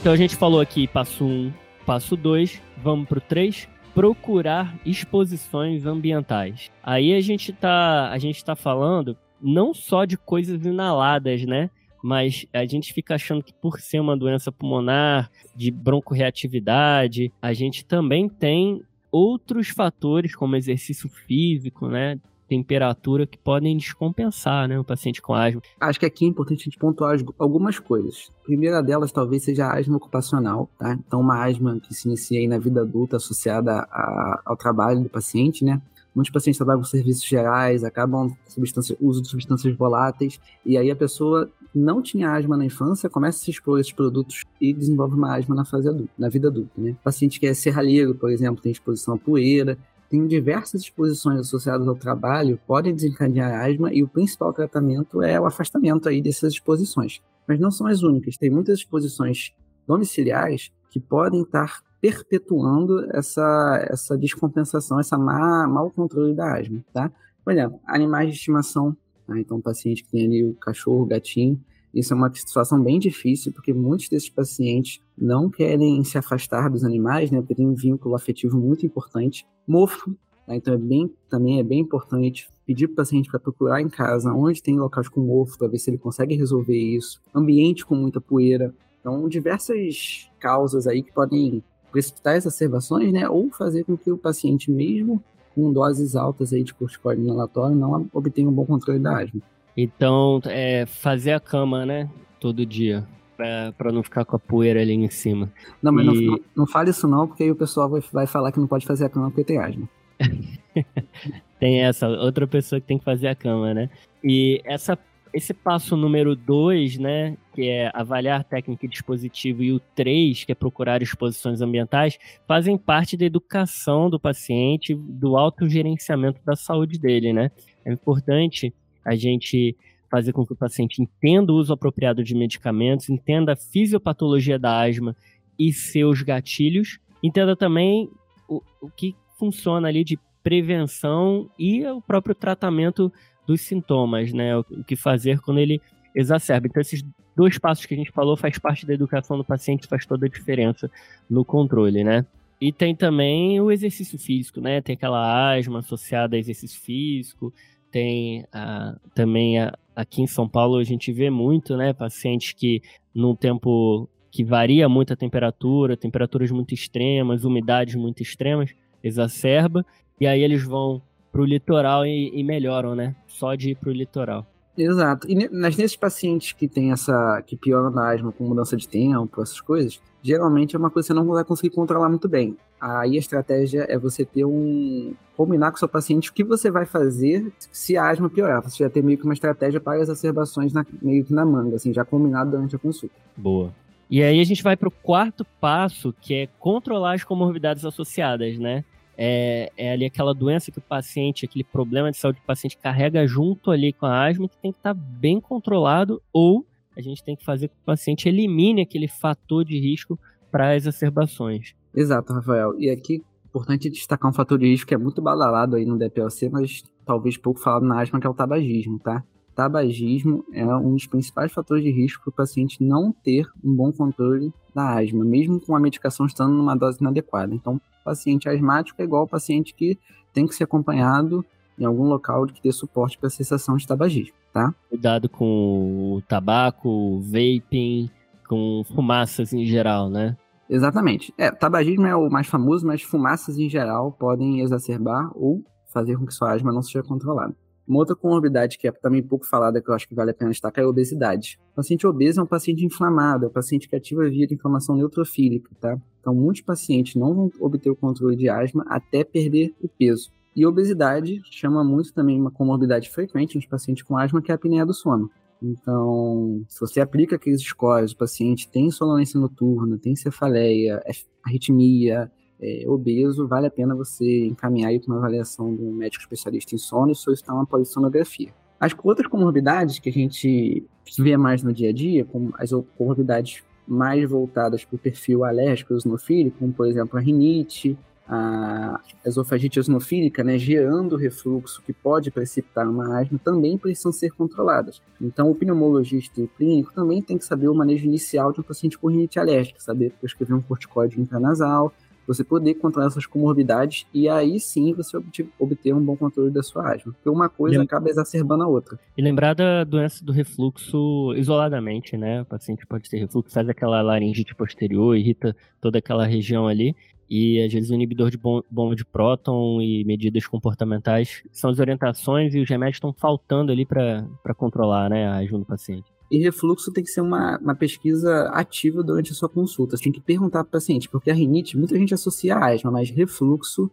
Então 0.04 0.12
a 0.12 0.18
gente 0.18 0.36
falou 0.36 0.60
aqui 0.60 0.86
passo 0.86 1.24
1, 1.24 1.28
um, 1.30 1.54
passo 1.86 2.18
2, 2.18 2.62
vamos 2.84 3.08
pro 3.08 3.22
3, 3.22 3.68
procurar 3.96 4.78
exposições 4.86 5.86
ambientais. 5.86 6.70
Aí 6.84 7.14
a 7.14 7.22
gente 7.22 7.54
tá, 7.54 8.12
a 8.12 8.18
gente 8.18 8.44
tá 8.44 8.56
falando 8.56 9.18
não 9.42 9.74
só 9.74 10.06
de 10.06 10.18
coisas 10.18 10.66
inaladas, 10.66 11.46
né? 11.46 11.70
Mas 12.04 12.46
a 12.52 12.66
gente 12.66 12.94
fica 12.94 13.16
achando 13.16 13.42
que 13.42 13.54
por 13.54 13.80
ser 13.80 14.02
uma 14.02 14.18
doença 14.18 14.52
pulmonar, 14.52 15.32
de 15.56 15.72
broncoreatividade, 15.72 17.32
a 17.42 17.54
gente 17.54 17.86
também 17.86 18.28
tem 18.28 18.82
outros 19.10 19.70
fatores, 19.70 20.36
como 20.36 20.56
exercício 20.56 21.08
físico, 21.08 21.88
né? 21.88 22.20
Temperatura 22.54 23.26
que 23.26 23.38
podem 23.38 23.76
descompensar, 23.76 24.68
né, 24.68 24.80
o 24.80 24.84
paciente 24.84 25.22
com 25.22 25.34
asma. 25.34 25.62
Acho 25.80 26.00
que 26.00 26.06
aqui 26.06 26.26
é 26.26 26.28
importante 26.28 26.62
a 26.62 26.66
gente 26.66 26.78
pontuar 26.78 27.18
algumas 27.40 27.80
coisas. 27.80 28.32
A 28.42 28.46
primeira 28.46 28.82
delas 28.82 29.12
talvez 29.12 29.44
seja 29.44 29.66
a 29.66 29.78
asma 29.78 29.98
ocupacional, 29.98 30.70
tá? 30.78 30.94
Então, 30.94 31.20
uma 31.20 31.44
asma 31.44 31.80
que 31.80 31.94
se 31.94 32.08
inicia 32.08 32.40
aí 32.40 32.48
na 32.48 32.60
vida 32.60 32.82
adulta 32.82 33.18
associada 33.18 33.72
a, 33.72 34.42
ao 34.46 34.56
trabalho 34.56 35.02
do 35.02 35.10
paciente, 35.10 35.66
né? 35.66 35.82
Muitos 36.14 36.32
pacientes 36.32 36.58
trabalham 36.58 36.82
com 36.82 36.86
serviços 36.86 37.26
gerais, 37.26 37.84
acabam 37.84 38.32
substância, 38.48 38.96
uso 39.02 39.22
de 39.22 39.30
substâncias 39.30 39.76
voláteis, 39.76 40.40
e 40.64 40.78
aí 40.78 40.92
a 40.92 40.96
pessoa 40.96 41.50
não 41.74 42.04
tinha 42.04 42.32
asma 42.32 42.56
na 42.56 42.66
infância, 42.66 43.10
começa 43.10 43.40
a 43.40 43.42
se 43.42 43.50
expor 43.50 43.80
a 43.80 43.82
esses 43.82 43.92
produtos 43.92 44.44
e 44.62 44.72
desenvolve 44.72 45.16
uma 45.16 45.36
asma 45.36 45.56
na 45.56 45.66
fase 45.66 45.90
adulta, 45.90 46.12
na 46.16 46.30
vida 46.30 46.50
adulta, 46.50 46.74
né? 46.78 46.96
Paciente 47.04 47.40
que 47.40 47.48
é 47.48 47.54
serralheiro, 47.56 48.14
por 48.14 48.30
exemplo, 48.30 48.62
tem 48.62 48.72
exposição 48.72 49.16
à 49.16 49.18
poeira, 49.18 49.76
tem 50.14 50.28
diversas 50.28 50.82
exposições 50.82 51.40
associadas 51.40 51.88
ao 51.88 51.96
trabalho, 51.96 52.60
podem 52.68 52.94
desencadear 52.94 53.66
asma 53.66 53.92
e 53.92 54.04
o 54.04 54.08
principal 54.08 54.54
tratamento 54.54 55.24
é 55.24 55.42
o 55.42 55.46
afastamento 55.48 56.08
aí 56.08 56.22
dessas 56.22 56.54
exposições. 56.54 57.20
Mas 57.48 57.60
não 57.60 57.72
são 57.72 57.88
as 57.88 58.04
únicas, 58.04 58.38
tem 58.38 58.52
muitas 58.52 58.78
exposições 58.78 59.56
domiciliares 59.88 60.72
que 60.92 61.00
podem 61.00 61.42
estar 61.42 61.82
perpetuando 62.00 63.10
essa, 63.12 63.88
essa 63.90 64.16
descompensação, 64.16 65.00
essa 65.00 65.18
má, 65.18 65.68
mau 65.68 65.90
controle 65.90 66.36
da 66.36 66.60
asma, 66.60 66.86
tá? 66.94 67.12
Por 67.44 67.52
exemplo, 67.52 67.80
animais 67.88 68.30
de 68.30 68.36
estimação, 68.36 68.96
tá? 69.26 69.40
então 69.40 69.60
paciente 69.60 70.04
que 70.04 70.12
tem 70.12 70.28
ali 70.28 70.44
o 70.46 70.54
cachorro, 70.54 71.02
o 71.02 71.08
gatinho, 71.08 71.60
isso 71.94 72.12
é 72.14 72.16
uma 72.16 72.34
situação 72.34 72.82
bem 72.82 72.98
difícil, 72.98 73.52
porque 73.54 73.72
muitos 73.72 74.10
desses 74.10 74.30
pacientes 74.30 75.00
não 75.16 75.50
querem 75.50 76.04
se 76.04 76.18
afastar 76.18 76.70
dos 76.70 76.84
animais, 76.84 77.30
né? 77.30 77.40
Porque 77.40 77.54
tem 77.54 77.68
um 77.68 77.76
vínculo 77.76 78.16
afetivo 78.16 78.58
muito 78.58 78.86
importante. 78.86 79.46
Mofo, 79.68 80.10
né? 80.48 80.56
então 80.56 80.74
é 80.74 80.78
bem, 80.78 81.14
também 81.30 81.60
é 81.60 81.64
bem 81.64 81.82
importante 81.82 82.50
pedir 82.66 82.88
para 82.88 82.94
o 82.94 82.96
paciente 82.98 83.30
para 83.30 83.40
procurar 83.40 83.82
em 83.82 83.90
casa 83.90 84.34
onde 84.34 84.64
tem 84.64 84.80
locais 84.80 85.08
com 85.08 85.22
mofo, 85.22 85.58
para 85.58 85.68
ver 85.68 85.78
se 85.78 85.92
ele 85.92 86.00
consegue 86.00 86.36
resolver 86.36 86.76
isso. 86.76 87.22
Ambiente 87.34 87.86
com 87.86 87.96
muita 87.96 88.20
poeira. 88.20 88.74
Então, 89.00 89.30
diversas 89.30 90.32
causas 90.40 90.88
aí 90.88 91.04
que 91.04 91.14
podem 91.14 91.64
precipitar 91.92 92.36
exacerbações, 92.36 93.14
né? 93.14 93.30
Ou 93.30 93.52
fazer 93.52 93.84
com 93.84 93.96
que 93.96 94.12
o 94.12 94.18
paciente, 94.18 94.72
mesmo 94.72 95.24
com 95.54 95.72
doses 95.72 96.16
altas 96.16 96.52
aí 96.52 96.64
de 96.64 96.74
corticoide 96.74 97.22
inalatório, 97.22 97.76
não 97.76 98.10
obtenha 98.12 98.50
um 98.50 98.52
bom 98.52 98.66
controle 98.66 99.00
da 99.00 99.20
asma. 99.20 99.40
Então, 99.76 100.40
é 100.46 100.86
fazer 100.86 101.32
a 101.34 101.40
cama, 101.40 101.86
né? 101.86 102.10
Todo 102.40 102.66
dia. 102.66 103.08
Pra, 103.36 103.74
pra 103.76 103.92
não 103.92 104.04
ficar 104.04 104.26
com 104.26 104.36
a 104.36 104.40
poeira 104.40 104.80
ali 104.82 104.94
em 104.94 105.10
cima. 105.10 105.52
Não, 105.82 105.92
mas 105.92 106.06
e... 106.06 106.26
não, 106.26 106.40
não 106.56 106.68
fale 106.68 106.92
isso 106.92 107.08
não, 107.08 107.28
porque 107.28 107.44
aí 107.44 107.52
o 107.52 107.56
pessoal 107.56 107.90
vai, 107.90 108.02
vai 108.12 108.28
falar 108.28 108.52
que 108.52 108.60
não 108.60 108.68
pode 108.68 108.86
fazer 108.86 109.06
a 109.06 109.10
cama 109.10 109.32
porque 109.32 109.44
tem 109.44 109.58
asma. 109.58 109.90
tem 111.60 111.82
essa, 111.84 112.08
outra 112.08 112.46
pessoa 112.46 112.80
que 112.80 112.88
tem 112.88 113.00
que 113.00 113.04
fazer 113.04 113.28
a 113.28 113.36
cama, 113.36 113.74
né? 113.74 113.90
E 114.24 114.62
essa, 114.64 114.98
esse 115.34 115.52
passo 115.52 115.98
número 115.98 116.36
2, 116.36 117.00
né, 117.00 117.36
que 117.54 117.68
é 117.68 117.90
avaliar 117.94 118.44
técnica 118.44 118.86
e 118.86 118.90
dispositivo, 118.90 119.64
e 119.64 119.74
o 119.74 119.80
3, 119.80 120.44
que 120.44 120.52
é 120.52 120.56
procurar 120.56 121.02
exposições 121.02 121.60
ambientais, 121.60 122.20
fazem 122.48 122.78
parte 122.78 123.18
da 123.18 123.26
educação 123.26 124.10
do 124.10 124.20
paciente, 124.20 124.94
do 124.94 125.36
autogerenciamento 125.36 126.40
da 126.46 126.56
saúde 126.56 127.00
dele, 127.00 127.34
né? 127.34 127.50
É 127.84 127.92
importante 127.92 128.74
a 129.06 129.16
gente 129.16 129.76
fazer 130.10 130.32
com 130.32 130.46
que 130.46 130.54
o 130.54 130.56
paciente 130.56 131.02
entenda 131.02 131.52
o 131.52 131.56
uso 131.56 131.74
apropriado 131.74 132.24
de 132.24 132.36
medicamentos, 132.36 133.10
entenda 133.10 133.54
a 133.54 133.56
fisiopatologia 133.56 134.60
da 134.60 134.82
asma 134.82 135.16
e 135.58 135.74
seus 135.74 136.22
gatilhos, 136.22 137.00
entenda 137.24 137.56
também 137.56 138.10
o, 138.48 138.62
o 138.80 138.90
que 138.90 139.16
funciona 139.40 139.88
ali 139.88 140.04
de 140.04 140.20
prevenção 140.44 141.50
e 141.58 141.86
o 141.88 142.02
próprio 142.02 142.36
tratamento 142.36 143.12
dos 143.48 143.62
sintomas, 143.62 144.32
né? 144.32 144.56
O, 144.58 144.60
o 144.70 144.84
que 144.84 144.96
fazer 144.96 145.40
quando 145.40 145.60
ele 145.60 145.82
exacerba. 146.16 146.68
Então, 146.68 146.82
esses 146.82 147.04
dois 147.36 147.58
passos 147.58 147.86
que 147.86 147.94
a 147.94 147.98
gente 147.98 148.12
falou 148.12 148.38
faz 148.38 148.60
parte 148.60 148.86
da 148.86 148.94
educação 148.94 149.38
do 149.38 149.44
paciente, 149.44 149.88
faz 149.88 150.06
toda 150.06 150.26
a 150.26 150.30
diferença 150.30 150.92
no 151.30 151.44
controle, 151.44 152.04
né? 152.04 152.26
E 152.62 152.72
tem 152.72 152.96
também 152.96 153.60
o 153.60 153.72
exercício 153.72 154.18
físico, 154.18 154.62
né? 154.62 154.82
Tem 154.82 154.94
aquela 154.94 155.54
asma 155.54 155.80
associada 155.80 156.36
a 156.36 156.40
exercício 156.40 156.80
físico, 156.80 157.54
tem 157.94 158.44
ah, 158.52 158.96
também 159.14 159.60
a, 159.60 159.72
aqui 159.96 160.24
em 160.24 160.28
São 160.28 160.50
Paulo 160.50 160.78
a 160.78 160.84
gente 160.84 161.14
vê 161.14 161.30
muito, 161.30 161.78
né, 161.78 161.94
pacientes 161.94 162.52
que 162.52 162.82
num 163.14 163.36
tempo 163.36 164.10
que 164.32 164.44
varia 164.44 164.90
muito 164.90 165.14
a 165.14 165.16
temperatura, 165.16 165.96
temperaturas 165.96 166.50
muito 166.50 166.74
extremas, 166.74 167.46
umidades 167.46 167.94
muito 167.94 168.24
extremas, 168.24 168.72
exacerba, 169.04 169.86
e 170.20 170.26
aí 170.26 170.42
eles 170.42 170.64
vão 170.64 171.04
para 171.32 171.42
o 171.42 171.46
litoral 171.46 172.04
e, 172.04 172.32
e, 172.34 172.44
melhoram, 172.44 172.96
né? 172.96 173.16
Só 173.28 173.54
de 173.54 173.72
ir 173.72 173.76
para 173.76 173.90
o 173.90 173.94
litoral. 173.94 174.46
Exato. 174.76 175.30
E 175.30 175.36
nesses 175.36 175.96
pacientes 175.96 176.52
que 176.52 176.68
tem 176.68 176.92
essa. 176.92 177.44
que 177.46 177.56
pioram 177.56 177.92
na 177.92 178.12
asma 178.12 178.32
com 178.32 178.44
mudança 178.44 178.76
de 178.76 178.88
tempo, 178.88 179.42
essas 179.42 179.62
coisas, 179.62 180.02
geralmente 180.22 180.76
é 180.76 180.80
uma 180.80 180.90
coisa 180.90 181.08
que 181.08 181.14
você 181.14 181.20
não 181.20 181.28
vai 181.28 181.44
conseguir 181.44 181.76
controlar 181.76 182.10
muito 182.10 182.28
bem. 182.28 182.58
Aí 182.84 183.16
a 183.16 183.20
estratégia 183.20 183.86
é 183.88 183.98
você 183.98 184.26
ter 184.26 184.44
um. 184.44 185.14
combinar 185.38 185.72
com 185.72 185.78
o 185.78 185.80
seu 185.80 185.88
paciente 185.88 186.30
o 186.30 186.34
que 186.34 186.44
você 186.44 186.70
vai 186.70 186.86
fazer 186.86 187.50
se 187.72 187.96
a 187.96 188.10
asma 188.10 188.30
piorar. 188.30 188.62
Você 188.62 188.84
já 188.84 188.90
ter 188.90 189.02
meio 189.02 189.18
que 189.18 189.24
uma 189.24 189.34
estratégia 189.34 189.80
para 189.80 190.02
exacerbações 190.02 190.74
na, 190.74 190.86
meio 191.02 191.24
que 191.24 191.34
na 191.34 191.46
manga, 191.46 191.78
assim, 191.78 191.94
já 191.94 192.04
combinado 192.04 192.52
durante 192.52 192.76
a 192.76 192.80
consulta. 192.80 193.16
Boa. 193.38 193.74
E 194.10 194.22
aí 194.22 194.38
a 194.38 194.44
gente 194.44 194.62
vai 194.62 194.76
para 194.76 194.90
o 194.90 194.92
quarto 194.92 195.46
passo, 195.62 196.14
que 196.20 196.34
é 196.34 196.50
controlar 196.60 197.14
as 197.14 197.24
comorbidades 197.24 197.86
associadas, 197.86 198.58
né? 198.58 198.84
É, 199.18 199.72
é, 199.78 199.94
ali 199.94 200.04
aquela 200.04 200.34
doença 200.34 200.70
que 200.70 200.80
o 200.80 200.82
paciente, 200.82 201.46
aquele 201.46 201.64
problema 201.64 202.12
de 202.12 202.18
saúde 202.18 202.40
que 202.40 202.44
o 202.44 202.48
paciente 202.48 202.78
carrega 202.78 203.26
junto 203.26 203.72
ali 203.72 203.94
com 203.94 204.08
a 204.08 204.28
asma, 204.28 204.50
que 204.50 204.58
tem 204.58 204.74
que 204.74 204.80
estar 204.80 204.94
tá 204.94 205.00
bem 205.02 205.40
controlado, 205.40 206.22
ou 206.34 206.66
a 206.98 207.02
gente 207.02 207.24
tem 207.24 207.34
que 207.34 207.46
fazer 207.46 207.70
com 207.70 207.76
que 207.76 207.82
o 207.82 207.86
paciente 207.86 208.28
elimine 208.28 208.82
aquele 208.82 209.08
fator 209.08 209.64
de 209.64 209.80
risco 209.80 210.20
para 210.52 210.76
exacerbações. 210.76 211.74
Exato, 211.94 212.34
Rafael. 212.34 212.80
E 212.80 212.90
aqui 212.90 213.24
importante 213.54 213.88
destacar 213.88 214.32
um 214.32 214.34
fator 214.34 214.58
de 214.58 214.66
risco 214.66 214.88
que 214.88 214.96
é 214.96 214.98
muito 214.98 215.22
badalado 215.22 215.76
aí 215.76 215.86
no 215.86 215.98
DPLC, 215.98 216.50
mas 216.50 216.84
talvez 217.06 217.38
pouco 217.38 217.60
falado 217.60 217.86
na 217.86 218.02
asma, 218.02 218.20
que 218.20 218.26
é 218.26 218.30
o 218.30 218.34
tabagismo, 218.34 218.98
tá? 218.98 219.24
Tabagismo 219.56 220.44
é 220.52 220.66
um 220.76 220.94
dos 220.94 221.06
principais 221.06 221.52
fatores 221.52 221.84
de 221.84 221.92
risco 221.92 222.24
para 222.24 222.32
o 222.32 222.36
paciente 222.36 222.84
não 222.84 223.14
ter 223.24 223.46
um 223.64 223.76
bom 223.76 223.92
controle 223.92 224.52
da 224.74 224.98
asma, 224.98 225.24
mesmo 225.24 225.60
com 225.60 225.76
a 225.76 225.80
medicação 225.80 226.26
estando 226.26 226.56
numa 226.56 226.76
dose 226.76 226.98
inadequada. 227.00 227.54
Então, 227.54 227.80
paciente 228.04 228.50
asmático 228.50 229.00
é 229.00 229.06
igual 229.06 229.28
paciente 229.28 229.76
que 229.76 230.00
tem 230.34 230.48
que 230.48 230.56
ser 230.56 230.64
acompanhado 230.64 231.46
em 231.78 231.86
algum 231.86 232.06
local 232.06 232.48
que 232.48 232.62
dê 232.62 232.72
suporte 232.72 233.20
para 233.20 233.28
a 233.28 233.32
cessação 233.32 233.78
de 233.78 233.86
tabagismo, 233.86 234.36
tá? 234.52 234.74
Cuidado 234.90 235.30
com 235.30 236.16
o 236.16 236.22
tabaco, 236.28 237.20
vaping, 237.22 238.10
com 238.48 238.84
fumaças 238.96 239.54
em 239.54 239.66
geral, 239.66 240.10
né? 240.10 240.36
Exatamente. 240.74 241.32
É, 241.38 241.52
tabagismo 241.52 242.08
é 242.08 242.16
o 242.16 242.32
mais 242.32 242.48
famoso, 242.48 242.88
mas 242.88 243.04
fumaças 243.04 243.60
em 243.60 243.70
geral 243.70 244.12
podem 244.12 244.60
exacerbar 244.62 245.30
ou 245.36 245.64
fazer 245.94 246.18
com 246.18 246.26
que 246.26 246.34
sua 246.34 246.52
asma 246.52 246.74
não 246.74 246.82
seja 246.82 247.04
controlada. 247.04 247.56
Uma 247.88 248.00
outra 248.00 248.16
comorbidade 248.16 248.80
que 248.80 248.88
é 248.88 248.92
também 248.92 249.22
pouco 249.22 249.46
falada, 249.46 249.80
que 249.80 249.88
eu 249.88 249.94
acho 249.94 250.08
que 250.08 250.16
vale 250.16 250.32
a 250.32 250.34
pena 250.34 250.50
destacar, 250.50 250.84
é 250.84 250.88
a 250.88 250.90
obesidade. 250.90 251.60
O 251.74 251.76
paciente 251.76 252.08
obeso 252.08 252.40
é 252.40 252.44
um 252.44 252.48
paciente 252.48 252.84
inflamado, 252.84 253.46
é 253.46 253.50
um 253.50 253.52
paciente 253.52 253.88
que 253.88 253.96
ativa 253.96 254.28
via 254.28 254.48
de 254.48 254.56
inflamação 254.56 254.96
neutrofílica, 254.96 255.70
tá? 255.80 255.96
Então, 256.20 256.34
muitos 256.34 256.64
pacientes 256.64 257.16
não 257.16 257.36
vão 257.36 257.52
obter 257.60 257.92
o 257.92 257.96
controle 257.96 258.36
de 258.36 258.50
asma 258.50 258.84
até 258.88 259.24
perder 259.24 259.76
o 259.80 259.88
peso. 259.88 260.32
E 260.56 260.66
obesidade 260.66 261.40
chama 261.52 261.84
muito 261.84 262.12
também 262.16 262.42
uma 262.42 262.50
comorbidade 262.50 263.12
frequente 263.12 263.58
nos 263.58 263.68
pacientes 263.68 264.02
com 264.02 264.18
asma, 264.18 264.42
que 264.42 264.52
é 264.52 264.54
a 264.54 264.56
apneia 264.56 264.88
do 264.88 264.94
sono. 264.94 265.30
Então, 265.64 266.66
se 266.68 266.80
você 266.80 267.00
aplica 267.00 267.38
aqueles 267.38 267.62
scores, 267.62 268.12
o 268.12 268.18
paciente 268.18 268.70
tem 268.70 268.92
sonolência 268.92 269.40
noturna, 269.40 269.98
tem 269.98 270.14
cefaleia, 270.14 271.02
é 271.06 271.12
arritmia, 271.42 272.30
é, 272.62 272.84
obeso, 272.88 273.48
vale 273.48 273.68
a 273.68 273.72
pena 273.72 273.96
você 273.96 274.46
encaminhar 274.46 274.92
para 275.00 275.14
uma 275.14 275.20
avaliação 275.20 275.74
de 275.74 275.82
um 275.82 275.94
médico 275.94 276.22
especialista 276.22 276.76
em 276.76 276.78
sono 276.78 277.12
e 277.12 277.16
solicitar 277.16 277.56
uma 277.56 277.66
polissonografia. 277.66 278.54
As 278.80 278.94
outras 279.04 279.28
comorbidades 279.28 280.00
que 280.00 280.10
a 280.10 280.12
gente 280.12 280.86
vê 281.18 281.38
mais 281.38 281.64
no 281.64 281.74
dia 281.74 281.90
a 281.90 281.94
dia, 281.94 282.26
como 282.26 282.54
as 282.58 282.72
comorbidades 282.98 283.64
mais 283.88 284.30
voltadas 284.30 284.84
para 284.84 284.96
o 284.96 285.00
perfil 285.00 285.46
alérgico 285.46 285.94
eosinofílico, 285.94 286.58
como 286.60 286.74
por 286.74 286.88
exemplo 286.88 287.18
a 287.18 287.22
rinite, 287.22 287.98
a 288.34 289.00
esofagite 289.26 289.80
eosinofílica, 289.80 290.44
né, 290.44 290.58
gerando 290.58 291.16
refluxo 291.16 291.82
que 291.86 291.94
pode 291.94 292.32
precipitar 292.32 292.88
uma 292.90 293.20
asma, 293.20 293.40
também 293.44 293.78
precisam 293.78 294.12
ser 294.12 294.32
controladas. 294.32 295.02
Então, 295.22 295.50
o 295.50 295.56
pneumologista 295.56 296.40
e 296.40 296.44
o 296.44 296.48
clínico 296.48 296.94
também 296.94 297.22
tem 297.22 297.38
que 297.38 297.46
saber 297.46 297.68
o 297.68 297.76
manejo 297.76 298.06
inicial 298.06 298.52
de 298.52 298.60
um 298.60 298.64
paciente 298.64 298.98
com 298.98 299.08
rinite 299.08 299.40
alérgica, 299.40 299.80
saber 299.80 300.12
prescrever 300.20 300.56
um 300.56 300.62
corticóide 300.62 301.20
intranasal, 301.20 301.94
você 302.26 302.44
poder 302.44 302.76
controlar 302.76 303.08
essas 303.08 303.26
comorbidades 303.26 304.06
e 304.14 304.30
aí 304.30 304.60
sim 304.60 304.94
você 304.94 305.18
obter 305.60 305.94
um 305.94 306.04
bom 306.04 306.16
controle 306.16 306.52
da 306.52 306.64
sua 306.64 306.94
asma. 306.94 307.12
Porque 307.14 307.30
uma 307.30 307.50
coisa 307.50 307.78
Lem... 307.78 307.86
acaba 307.86 308.10
exacerbando 308.10 308.64
a 308.64 308.68
outra. 308.68 308.98
E 309.18 309.22
lembrar 309.22 309.54
da 309.54 309.84
doença 309.84 310.24
do 310.24 310.32
refluxo 310.32 311.34
isoladamente, 311.36 312.18
né? 312.18 312.42
O 312.42 312.46
paciente 312.46 312.86
pode 312.86 313.10
ter 313.10 313.18
refluxo, 313.18 313.54
faz 313.54 313.68
aquela 313.68 314.02
laringite 314.02 314.56
posterior, 314.56 315.18
irrita 315.18 315.56
toda 315.82 316.00
aquela 316.00 316.26
região 316.26 316.68
ali. 316.68 316.96
E 317.30 317.62
às 317.64 317.72
vezes 317.72 317.90
o 317.90 317.94
inibidor 317.94 318.30
de 318.30 318.38
bomba 318.38 318.96
de 318.96 319.06
próton 319.06 319.82
e 319.82 320.04
medidas 320.04 320.46
comportamentais 320.46 321.44
são 321.52 321.70
as 321.70 321.80
orientações 321.80 322.54
e 322.54 322.60
os 322.60 322.70
remédios 322.70 322.98
estão 322.98 323.14
faltando 323.14 323.72
ali 323.72 323.86
para 323.86 324.54
controlar 324.56 325.10
né, 325.10 325.28
a 325.28 325.38
asma 325.38 325.60
do 325.60 325.66
paciente. 325.66 326.12
E 326.32 326.40
refluxo 326.40 326.92
tem 326.92 327.04
que 327.04 327.12
ser 327.12 327.22
uma, 327.22 327.60
uma 327.60 327.76
pesquisa 327.76 328.50
ativa 328.54 329.04
durante 329.04 329.32
a 329.32 329.36
sua 329.36 329.48
consulta. 329.48 329.96
Você 329.96 330.04
tem 330.04 330.12
que 330.12 330.22
perguntar 330.22 330.64
para 330.64 330.70
o 330.70 330.72
paciente, 330.72 331.08
porque 331.08 331.30
a 331.30 331.34
rinite, 331.34 331.78
muita 331.78 331.98
gente 331.98 332.14
associa 332.14 332.56
a 332.56 332.74
asma, 332.74 332.90
mas 332.90 333.10
refluxo, 333.10 333.92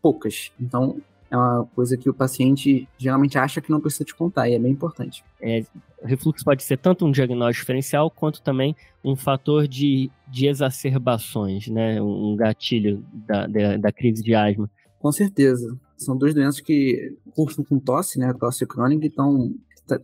poucas. 0.00 0.50
Então, 0.58 0.96
é 1.34 1.36
uma 1.36 1.66
coisa 1.74 1.96
que 1.96 2.08
o 2.08 2.14
paciente 2.14 2.88
geralmente 2.96 3.36
acha 3.36 3.60
que 3.60 3.70
não 3.70 3.80
precisa 3.80 4.04
te 4.04 4.14
contar, 4.14 4.48
e 4.48 4.54
é 4.54 4.58
bem 4.58 4.72
importante. 4.72 5.24
É, 5.40 5.64
refluxo 6.02 6.44
pode 6.44 6.62
ser 6.62 6.78
tanto 6.78 7.04
um 7.04 7.10
diagnóstico 7.10 7.62
diferencial, 7.62 8.10
quanto 8.10 8.40
também 8.40 8.74
um 9.04 9.16
fator 9.16 9.66
de, 9.66 10.10
de 10.28 10.46
exacerbações, 10.46 11.68
né? 11.68 12.00
Um 12.00 12.36
gatilho 12.36 13.04
da, 13.12 13.46
da, 13.46 13.76
da 13.76 13.92
crise 13.92 14.22
de 14.22 14.34
asma. 14.34 14.70
Com 15.00 15.12
certeza. 15.12 15.76
São 15.96 16.16
duas 16.16 16.32
doenças 16.32 16.60
que 16.60 17.16
cursam 17.34 17.64
com 17.64 17.78
tosse, 17.78 18.18
né? 18.18 18.32
Tosse 18.32 18.64
crônica, 18.66 19.04
então 19.04 19.52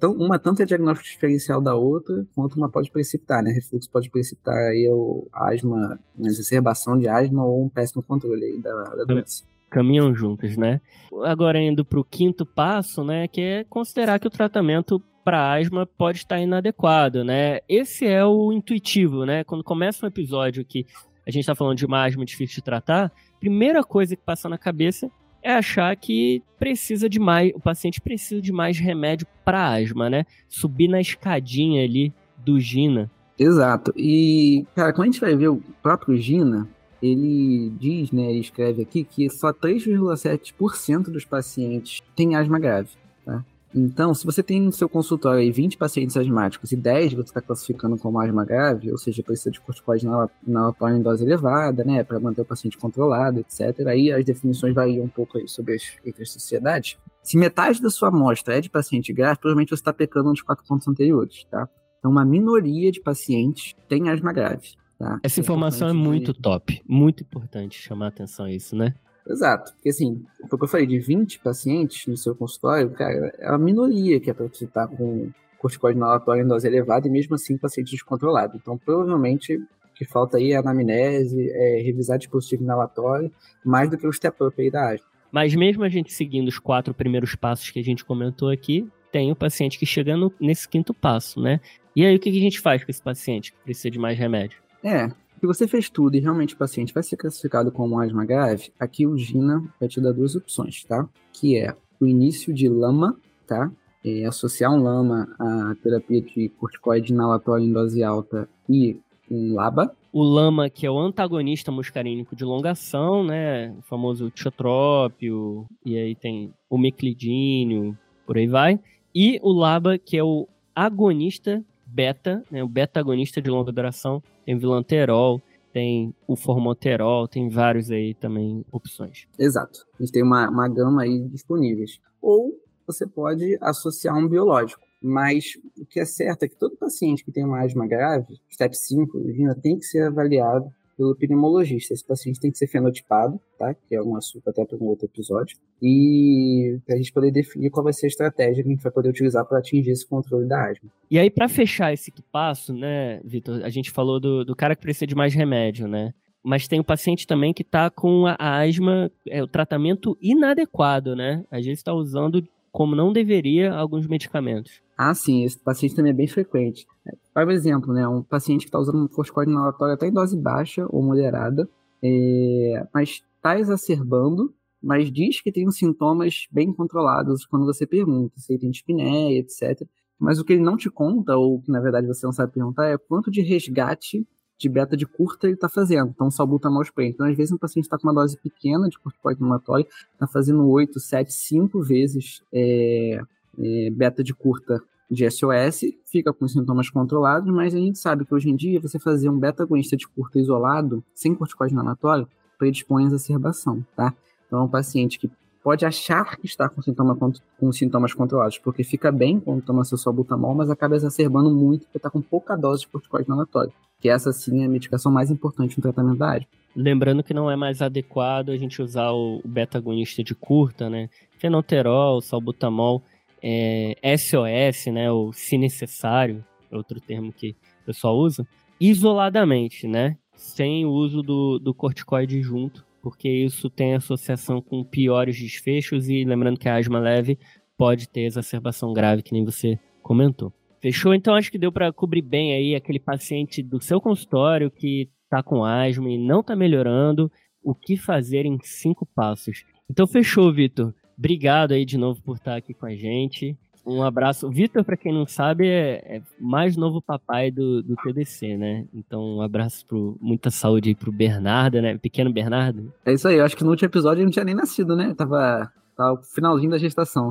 uma 0.05 0.39
tanto 0.39 0.63
é 0.63 0.67
diagnóstico 0.67 1.09
diferencial 1.09 1.61
da 1.61 1.75
outra, 1.75 2.27
quanto 2.35 2.57
uma 2.57 2.69
pode 2.69 2.91
precipitar, 2.91 3.43
né? 3.43 3.51
Refluxo 3.51 3.89
pode 3.91 4.11
precipitar 4.11 4.55
aí 4.55 4.89
o 4.93 5.27
asma, 5.33 5.99
uma 6.19 6.29
exacerbação 6.29 6.99
de 6.99 7.09
asma 7.09 7.45
ou 7.45 7.65
um 7.65 7.69
péssimo 7.69 8.03
controle 8.03 8.61
da, 8.61 8.83
da 8.83 9.05
doença. 9.05 9.45
Caminham 9.71 10.15
juntos, 10.15 10.57
né? 10.57 10.81
Agora 11.25 11.61
indo 11.61 11.85
para 11.85 12.01
o 12.01 12.05
quinto 12.05 12.45
passo, 12.45 13.05
né? 13.05 13.29
Que 13.29 13.41
é 13.41 13.65
considerar 13.65 14.19
que 14.19 14.27
o 14.27 14.31
tratamento 14.31 15.01
para 15.25 15.55
asma 15.55 15.87
pode 15.87 16.19
estar 16.19 16.41
inadequado, 16.41 17.25
né? 17.25 17.61
Esse 17.69 18.07
é 18.07 18.25
o 18.25 18.53
intuitivo, 18.53 19.25
né? 19.25 19.45
Quando 19.45 19.63
começa 19.63 20.05
um 20.05 20.09
episódio 20.09 20.65
que 20.65 20.87
a 21.27 21.31
gente 21.31 21.43
está 21.43 21.55
falando 21.55 21.77
de 21.77 21.87
uma 21.87 22.05
asma 22.05 22.25
difícil 22.25 22.57
de 22.57 22.63
tratar, 22.63 23.13
primeira 23.39 23.85
coisa 23.85 24.17
que 24.17 24.23
passa 24.23 24.49
na 24.49 24.59
cabeça 24.59 25.11
é 25.43 25.53
achar 25.53 25.95
que 25.97 26.43
precisa 26.59 27.09
de 27.09 27.19
mais, 27.19 27.53
o 27.55 27.61
paciente 27.61 28.01
precisa 28.01 28.43
de 28.43 28.53
mais 28.53 28.79
remédio 28.79 29.27
para 29.45 29.73
asma, 29.73 30.11
né? 30.11 30.25
Subir 30.49 30.89
na 30.89 31.01
escadinha 31.01 31.85
ali 31.85 32.13
do 32.37 32.59
Gina. 32.59 33.11
Exato. 33.39 33.93
E, 33.97 34.67
cara, 34.75 34.93
quando 34.93 35.09
a 35.09 35.11
gente 35.13 35.21
vai 35.21 35.35
ver 35.35 35.49
o 35.49 35.63
próprio 35.83 36.17
Gina, 36.17 36.69
ele 37.03 37.71
diz, 37.79 38.11
né, 38.13 38.31
ele 38.31 38.41
escreve 38.41 38.83
aqui 38.83 39.05
que 39.05 39.29
só 39.31 39.53
3,7% 39.53 41.05
dos 41.05 41.25
pacientes 41.25 42.03
têm 42.15 42.37
asma 42.37 42.59
grave, 42.59 42.91
tá? 43.25 43.45
Então, 43.73 44.13
se 44.13 44.27
você 44.27 44.43
tem 44.43 44.61
no 44.61 44.73
seu 44.73 44.89
consultório 44.89 45.39
aí 45.39 45.51
20 45.53 45.79
pacientes 45.79 46.17
asmáticos 46.17 46.73
e 46.73 46.77
10 46.77 47.15
você 47.15 47.29
está 47.29 47.41
classificando 47.41 47.97
como 47.97 48.19
asma 48.19 48.45
grave, 48.45 48.91
ou 48.91 48.99
seja, 48.99 49.23
precisa 49.23 49.51
de 49.51 49.61
corticoide 49.61 50.07
inalatório 50.45 50.97
em 50.97 51.03
dose 51.03 51.25
elevada, 51.25 51.85
né, 51.85 52.03
para 52.03 52.19
manter 52.19 52.41
o 52.41 52.45
paciente 52.45 52.77
controlado, 52.77 53.39
etc. 53.39 53.87
Aí 53.87 54.11
as 54.11 54.25
definições 54.25 54.75
variam 54.75 55.05
um 55.05 55.09
pouco 55.09 55.39
aí 55.39 55.47
sobre 55.47 55.77
as, 55.77 55.83
entre 56.05 56.25
as 56.25 56.33
sociedades. 56.33 56.99
Se 57.23 57.39
metade 57.39 57.81
da 57.81 57.91
sua 57.91 58.09
amostra 58.09 58.59
é 58.59 58.61
de 58.61 58.69
paciente 58.69 59.13
grave, 59.13 59.39
provavelmente 59.39 59.69
você 59.69 59.75
está 59.75 59.93
pecando 59.93 60.31
nos 60.31 60.43
quatro 60.43 60.65
pontos 60.67 60.89
anteriores, 60.89 61.45
tá? 61.49 61.69
Então, 62.01 62.11
uma 62.11 62.25
minoria 62.25 62.91
de 62.91 63.01
pacientes 63.01 63.77
tem 63.89 64.09
asma 64.09 64.33
grave. 64.33 64.80
Tá? 65.01 65.19
Essa 65.23 65.41
informação 65.41 65.89
é, 65.89 65.93
é 65.93 65.95
muito 65.95 66.35
de... 66.35 66.41
top, 66.41 66.83
muito 66.87 67.23
importante 67.23 67.81
chamar 67.81 68.09
atenção 68.09 68.45
a 68.45 68.53
isso, 68.53 68.77
né? 68.77 68.95
Exato. 69.27 69.73
Porque 69.73 69.89
assim, 69.89 70.23
foi 70.41 70.57
o 70.57 70.59
que 70.59 70.65
eu 70.65 70.69
falei, 70.69 70.87
de 70.87 70.99
20 70.99 71.39
pacientes 71.39 72.07
no 72.07 72.19
seu 72.19 72.35
consultório, 72.35 72.91
cara, 72.91 73.33
é 73.39 73.49
a 73.49 73.57
minoria 73.57 74.21
que 74.21 74.29
é 74.29 74.35
para 74.35 74.47
você 74.47 74.67
estar 74.67 74.87
com 74.89 75.31
corticoide 75.57 75.97
inalatório 75.97 76.45
em 76.45 76.47
dose 76.47 76.67
elevada 76.67 77.09
e 77.09 77.11
mesmo 77.11 77.35
assim 77.35 77.57
paciente 77.57 77.93
descontrolado. 77.93 78.59
Então, 78.59 78.77
provavelmente, 78.77 79.57
o 79.57 79.67
que 79.95 80.05
falta 80.05 80.37
aí 80.37 80.53
é 80.53 80.57
anamnese, 80.57 81.51
é 81.51 81.81
revisar 81.81 82.19
dispositivo 82.19 82.63
inalatório, 82.63 83.33
mais 83.65 83.89
do 83.89 83.97
que 83.97 84.07
o 84.07 84.13
step-up 84.13 84.61
aí 84.61 84.71
da 84.71 84.91
asma. 84.91 85.07
Mas 85.33 85.55
mesmo 85.55 85.83
a 85.83 85.89
gente 85.89 86.13
seguindo 86.13 86.49
os 86.49 86.59
quatro 86.59 86.93
primeiros 86.93 87.35
passos 87.35 87.71
que 87.71 87.81
a 87.81 87.85
gente 87.85 88.05
comentou 88.05 88.51
aqui, 88.51 88.87
tem 89.11 89.33
o 89.33 89.37
paciente 89.37 89.79
que 89.79 89.87
chega 89.87 90.15
no, 90.15 90.31
nesse 90.39 90.69
quinto 90.69 90.93
passo, 90.93 91.41
né? 91.41 91.59
E 91.97 92.05
aí 92.05 92.17
o 92.17 92.19
que 92.21 92.29
a 92.29 92.33
gente 92.33 92.61
faz 92.61 92.85
com 92.85 92.91
esse 92.91 93.01
paciente 93.01 93.53
que 93.53 93.59
precisa 93.65 93.91
de 93.91 93.99
mais 93.99 94.19
remédio? 94.19 94.59
É, 94.83 95.09
se 95.09 95.47
você 95.47 95.67
fez 95.67 95.89
tudo 95.89 96.17
e 96.17 96.21
realmente 96.21 96.55
o 96.55 96.59
paciente 96.59 96.93
vai 96.93 97.03
ser 97.03 97.17
classificado 97.17 97.73
como 97.73 97.99
asma 97.99 98.25
grave, 98.25 98.73
aqui 98.79 99.07
o 99.07 99.17
GINA 99.17 99.63
vai 99.79 99.89
te 99.89 100.01
dar 100.01 100.13
duas 100.13 100.35
opções, 100.37 100.85
tá? 100.85 101.09
Que 101.33 101.57
é 101.57 101.75
o 102.01 102.07
início 102.07 102.53
de 102.53 102.69
LAMA, 102.69 103.17
tá? 103.47 103.71
É 104.05 104.25
associar 104.25 104.73
um 104.73 104.83
LAMA 104.83 105.29
à 105.39 105.75
terapia 105.83 106.21
de 106.23 106.49
corticoide 106.51 107.13
inalatório 107.13 107.65
em 107.65 107.73
dose 107.73 108.03
alta 108.03 108.49
e 108.69 108.99
um 109.31 109.55
LABA. 109.55 109.95
O 110.13 110.23
LAMA, 110.23 110.69
que 110.69 110.85
é 110.85 110.91
o 110.91 110.99
antagonista 110.99 111.71
muscarínico 111.71 112.35
de 112.35 112.45
longação, 112.45 113.23
né? 113.25 113.71
O 113.79 113.83
famoso 113.83 114.29
tiotrópio, 114.31 115.67
e 115.85 115.97
aí 115.97 116.15
tem 116.15 116.53
o 116.69 116.77
meclidínio, 116.77 117.97
por 118.27 118.37
aí 118.37 118.47
vai. 118.47 118.81
E 119.15 119.39
o 119.43 119.53
LABA, 119.53 119.99
que 119.99 120.17
é 120.17 120.25
o 120.25 120.49
agonista 120.75 121.65
beta, 121.93 122.45
né, 122.51 122.63
o 122.63 122.69
beta-agonista 122.69 123.41
de 123.41 123.51
longa 123.51 123.73
duração, 123.73 124.23
tem 124.45 124.57
vilanterol, 124.59 125.41
tem 125.73 126.15
o 126.27 126.37
formoterol, 126.37 127.29
tem 127.29 127.49
vários 127.49 127.91
aí 127.91 128.15
também 128.15 128.65
opções. 128.73 129.27
Exato. 129.39 129.87
A 129.99 130.03
gente 130.03 130.13
tem 130.13 130.23
uma, 130.23 130.49
uma 130.49 130.69
gama 130.69 131.03
aí 131.03 131.29
disponíveis. 131.29 132.01
Ou 132.21 132.59
você 132.87 133.07
pode 133.07 133.57
associar 133.61 134.17
um 134.17 134.29
biológico. 134.29 134.83
Mas 135.03 135.53
o 135.79 135.87
que 135.87 135.99
é 135.99 136.05
certo 136.05 136.43
é 136.43 136.49
que 136.49 136.57
todo 136.57 136.77
paciente 136.77 137.25
que 137.25 137.33
tem 137.33 137.45
uma 137.45 137.63
asma 137.63 137.87
grave, 137.87 138.39
step 138.53 138.77
5, 138.77 139.19
tem 139.63 139.79
que 139.79 139.85
ser 139.85 140.03
avaliado 140.03 140.71
pelo 141.01 141.17
pneumologista. 141.17 141.95
Esse 141.95 142.05
paciente 142.05 142.39
tem 142.39 142.51
que 142.51 142.59
ser 142.59 142.67
fenotipado, 142.67 143.41
tá? 143.59 143.73
Que 143.73 143.95
é 143.95 144.03
um 144.03 144.15
assunto 144.17 144.47
até 144.51 144.67
para 144.67 144.77
um 144.77 144.85
outro 144.85 145.07
episódio. 145.07 145.57
E 145.83 146.79
para 146.85 146.95
a 146.95 146.99
gente 146.99 147.11
poder 147.11 147.31
definir 147.31 147.71
qual 147.71 147.83
vai 147.83 147.95
ser 147.95 148.05
a 148.05 148.09
estratégia 148.09 148.63
que 148.63 148.69
a 148.69 148.73
gente 148.73 148.83
vai 148.83 148.93
poder 148.93 149.09
utilizar 149.09 149.47
para 149.47 149.59
atingir 149.59 149.91
esse 149.91 150.07
controle 150.07 150.47
da 150.47 150.71
asma. 150.71 150.91
E 151.11 151.19
aí, 151.19 151.31
para 151.31 151.49
fechar 151.49 151.91
esse 151.91 152.13
passo, 152.31 152.75
né, 152.75 153.19
Vitor, 153.25 153.65
a 153.65 153.71
gente 153.71 153.91
falou 153.91 154.21
do, 154.21 154.45
do 154.45 154.55
cara 154.55 154.77
que 154.77 154.83
precisa 154.83 155.07
de 155.07 155.15
mais 155.15 155.33
remédio, 155.33 155.89
né? 155.89 156.13
Mas 156.43 156.69
tem 156.69 156.81
o 156.81 156.85
paciente 156.85 157.27
também 157.27 157.55
que 157.55 157.63
está 157.63 157.89
com 157.89 158.27
a 158.27 158.37
asma, 158.39 159.11
é, 159.27 159.43
o 159.43 159.47
tratamento 159.47 160.19
inadequado, 160.21 161.17
né? 161.17 161.45
Às 161.51 161.65
vezes 161.65 161.79
está 161.79 161.95
usando 161.95 162.47
como 162.71 162.95
não 162.95 163.13
deveria 163.13 163.73
alguns 163.73 164.07
medicamentos. 164.07 164.81
Ah, 165.03 165.15
sim, 165.15 165.45
esse 165.45 165.59
paciente 165.59 165.95
também 165.95 166.11
é 166.11 166.15
bem 166.15 166.29
frequente. 166.29 166.87
Por 167.33 167.51
exemplo, 167.51 167.95
né, 167.95 168.07
um 168.07 168.23
paciente 168.23 168.61
que 168.61 168.69
está 168.69 168.79
usando 168.79 169.03
um 169.03 169.09
corticoide 169.09 169.51
inalatório 169.51 169.95
até 169.95 170.07
em 170.07 170.13
dose 170.13 170.37
baixa 170.37 170.87
ou 170.91 171.03
moderada, 171.03 171.67
é, 172.03 172.87
mas 172.93 173.23
está 173.35 173.59
exacerbando, 173.59 174.53
mas 174.83 175.11
diz 175.11 175.41
que 175.41 175.51
tem 175.51 175.67
os 175.67 175.79
sintomas 175.79 176.47
bem 176.53 176.71
controlados 176.71 177.47
quando 177.47 177.65
você 177.65 177.87
pergunta 177.87 178.39
se 178.39 178.53
ele 178.53 178.61
tem 178.61 178.71
dispneia, 178.71 179.39
etc. 179.39 179.89
Mas 180.19 180.39
o 180.39 180.45
que 180.45 180.53
ele 180.53 180.63
não 180.63 180.77
te 180.77 180.91
conta, 180.91 181.35
ou 181.35 181.63
que 181.63 181.73
na 181.73 181.81
verdade 181.81 182.07
você 182.07 182.27
não 182.27 182.33
sabe 182.33 182.53
perguntar, 182.53 182.85
é 182.85 182.99
quanto 182.99 183.31
de 183.31 183.41
resgate 183.41 184.29
de 184.59 184.69
beta 184.69 184.95
de 184.99 185.07
curta 185.07 185.47
ele 185.47 185.55
está 185.55 185.71
fazendo. 185.71 186.11
Então, 186.11 186.31
salbutamol 186.31 186.83
spray. 186.83 187.09
Então, 187.09 187.27
às 187.27 187.35
vezes, 187.35 187.51
um 187.51 187.57
paciente 187.57 187.87
está 187.87 187.97
com 187.97 188.07
uma 188.07 188.13
dose 188.13 188.37
pequena 188.37 188.87
de 188.87 188.99
corticoide 188.99 189.39
inflamatório, 189.39 189.87
está 190.13 190.27
fazendo 190.27 190.69
8, 190.69 191.01
7, 191.01 191.33
5 191.33 191.83
vezes 191.83 192.43
é, 192.53 193.23
é, 193.59 193.91
beta 193.91 194.23
de 194.23 194.35
curta 194.35 194.79
de 195.11 195.29
SOS, 195.29 195.81
fica 196.07 196.33
com 196.33 196.47
sintomas 196.47 196.89
controlados, 196.89 197.53
mas 197.53 197.75
a 197.75 197.79
gente 197.79 197.99
sabe 197.99 198.25
que 198.25 198.33
hoje 198.33 198.49
em 198.49 198.55
dia 198.55 198.81
você 198.81 198.99
fazer 198.99 199.29
um 199.29 199.39
beta-agonista 199.39 199.97
de 199.97 200.07
curta 200.07 200.39
isolado, 200.39 201.03
sem 201.15 201.35
corticoide 201.35 201.75
inflamatório, 201.75 202.29
predispõe 202.57 203.05
à 203.05 203.07
exacerbação, 203.09 203.85
tá? 203.97 204.15
Então, 204.47 204.61
é 204.61 204.63
um 204.63 204.69
paciente 204.69 205.19
que 205.19 205.31
pode 205.63 205.85
achar 205.85 206.37
que 206.37 206.47
está 206.47 206.69
com, 206.69 206.81
sintoma, 206.81 207.17
com 207.59 207.73
sintomas 207.73 208.15
controlados, 208.15 208.59
porque 208.59 208.85
fica 208.85 209.11
bem 209.11 209.41
quando 209.41 209.63
toma 209.63 209.85
seu 209.85 209.99
salbutamol, 209.99 210.55
mas 210.55 210.71
acaba 210.71 210.97
exacerbando 210.97 211.51
muito 211.51 211.83
porque 211.83 211.99
está 211.99 212.11
com 212.11 212.23
pouca 212.23 212.57
dose 212.57 212.83
de 212.83 212.89
corticoide 212.89 213.27
inalatório, 213.27 213.73
que 214.01 214.09
essa 214.09 214.33
sim 214.33 214.63
é 214.63 214.67
a 214.67 214.69
medicação 214.69 215.11
mais 215.11 215.31
importante 215.31 215.77
no 215.77 215.83
tratamento 215.83 216.19
da 216.19 216.37
asma. 216.37 216.47
Lembrando 216.75 217.25
que 217.25 217.35
não 217.35 217.51
é 217.51 217.57
mais 217.57 217.83
adequado 217.83 218.51
a 218.51 218.57
gente 218.57 218.81
usar 218.81 219.11
o 219.11 219.41
beta-agonista 219.45 220.23
de 220.23 220.37
curta, 220.37 220.89
né? 220.89 221.11
Fenoterol, 221.37 222.21
salbutamol, 222.21 223.03
é, 223.43 223.97
SOS, 224.17 224.87
né? 224.93 225.11
Ou 225.11 225.33
se 225.33 225.57
necessário, 225.59 226.45
outro 226.71 227.01
termo 227.01 227.33
que 227.33 227.51
o 227.83 227.87
pessoal 227.87 228.17
usa, 228.17 228.47
isoladamente, 228.81 229.87
né? 229.87 230.17
Sem 230.35 230.85
o 230.87 230.91
uso 230.91 231.23
do, 231.23 231.59
do 231.59 231.75
corticoide 231.75 232.41
junto, 232.41 232.85
porque 233.03 233.29
isso 233.29 233.69
tem 233.69 233.95
associação 233.95 234.61
com 234.61 234.85
piores 234.85 235.39
desfechos 235.39 236.09
e 236.09 236.25
lembrando 236.25 236.59
que 236.59 236.69
a 236.69 236.77
asma 236.77 236.99
leve 236.99 237.39
pode 237.77 238.09
ter 238.09 238.23
exacerbação 238.23 238.93
grave, 238.93 239.23
que 239.23 239.33
nem 239.33 239.45
você 239.45 239.79
comentou. 240.03 240.53
Fechou? 240.81 241.15
Então 241.15 241.35
acho 241.35 241.51
que 241.51 241.59
deu 241.59 241.71
para 241.71 241.93
cobrir 241.93 242.23
bem 242.23 242.55
aí 242.55 242.75
aquele 242.75 242.99
paciente 242.99 243.63
do 243.63 243.83
seu 243.83 244.01
consultório 244.01 244.71
que 244.71 245.11
está 245.25 245.43
com 245.43 245.65
asma 245.65 246.11
e 246.11 246.19
não 246.19 246.41
está 246.41 246.57
melhorando, 246.57 247.31
o 247.63 247.75
que 247.75 247.97
fazer 247.97 248.47
em 248.47 248.59
cinco 248.63 249.07
passos. 249.07 249.65
Então 249.89 250.07
fechou, 250.07 250.53
Vitor. 250.53 250.95
Obrigado 251.21 251.73
aí 251.73 251.85
de 251.85 251.99
novo 251.99 252.19
por 252.23 252.37
estar 252.37 252.57
aqui 252.57 252.73
com 252.73 252.87
a 252.87 252.95
gente. 252.95 253.55
Um 253.87 254.03
abraço. 254.03 254.47
O 254.47 254.51
Vitor, 254.51 254.83
para 254.83 254.97
quem 254.97 255.13
não 255.13 255.27
sabe, 255.27 255.69
é, 255.69 256.17
é, 256.17 256.23
mais 256.41 256.79
novo 256.79 257.03
papai 257.03 257.51
do, 257.51 257.83
do 257.83 257.95
TDC, 257.97 258.57
né? 258.57 258.87
Então, 258.95 259.37
um 259.37 259.43
abraço 259.43 259.85
pro 259.85 260.17
muita 260.19 260.51
saúde 260.51 260.89
aí 260.89 260.95
pro 260.95 261.13
Bernardo, 261.13 261.83
né? 261.83 261.99
Pequeno 261.99 262.33
Bernardo. 262.33 262.91
É 263.05 263.13
isso 263.13 263.29
aí, 263.29 263.37
eu 263.37 263.45
acho 263.45 263.55
que 263.55 263.63
no 263.63 263.69
último 263.69 263.87
episódio 263.87 264.21
ele 264.21 264.25
não 264.25 264.33
tinha 264.33 264.47
nem 264.47 264.55
nascido, 264.55 264.97
né? 264.97 265.13
Tava, 265.15 265.71
tava 265.95 266.23
finalzinho 266.23 266.71
da 266.71 266.79
gestação. 266.79 267.29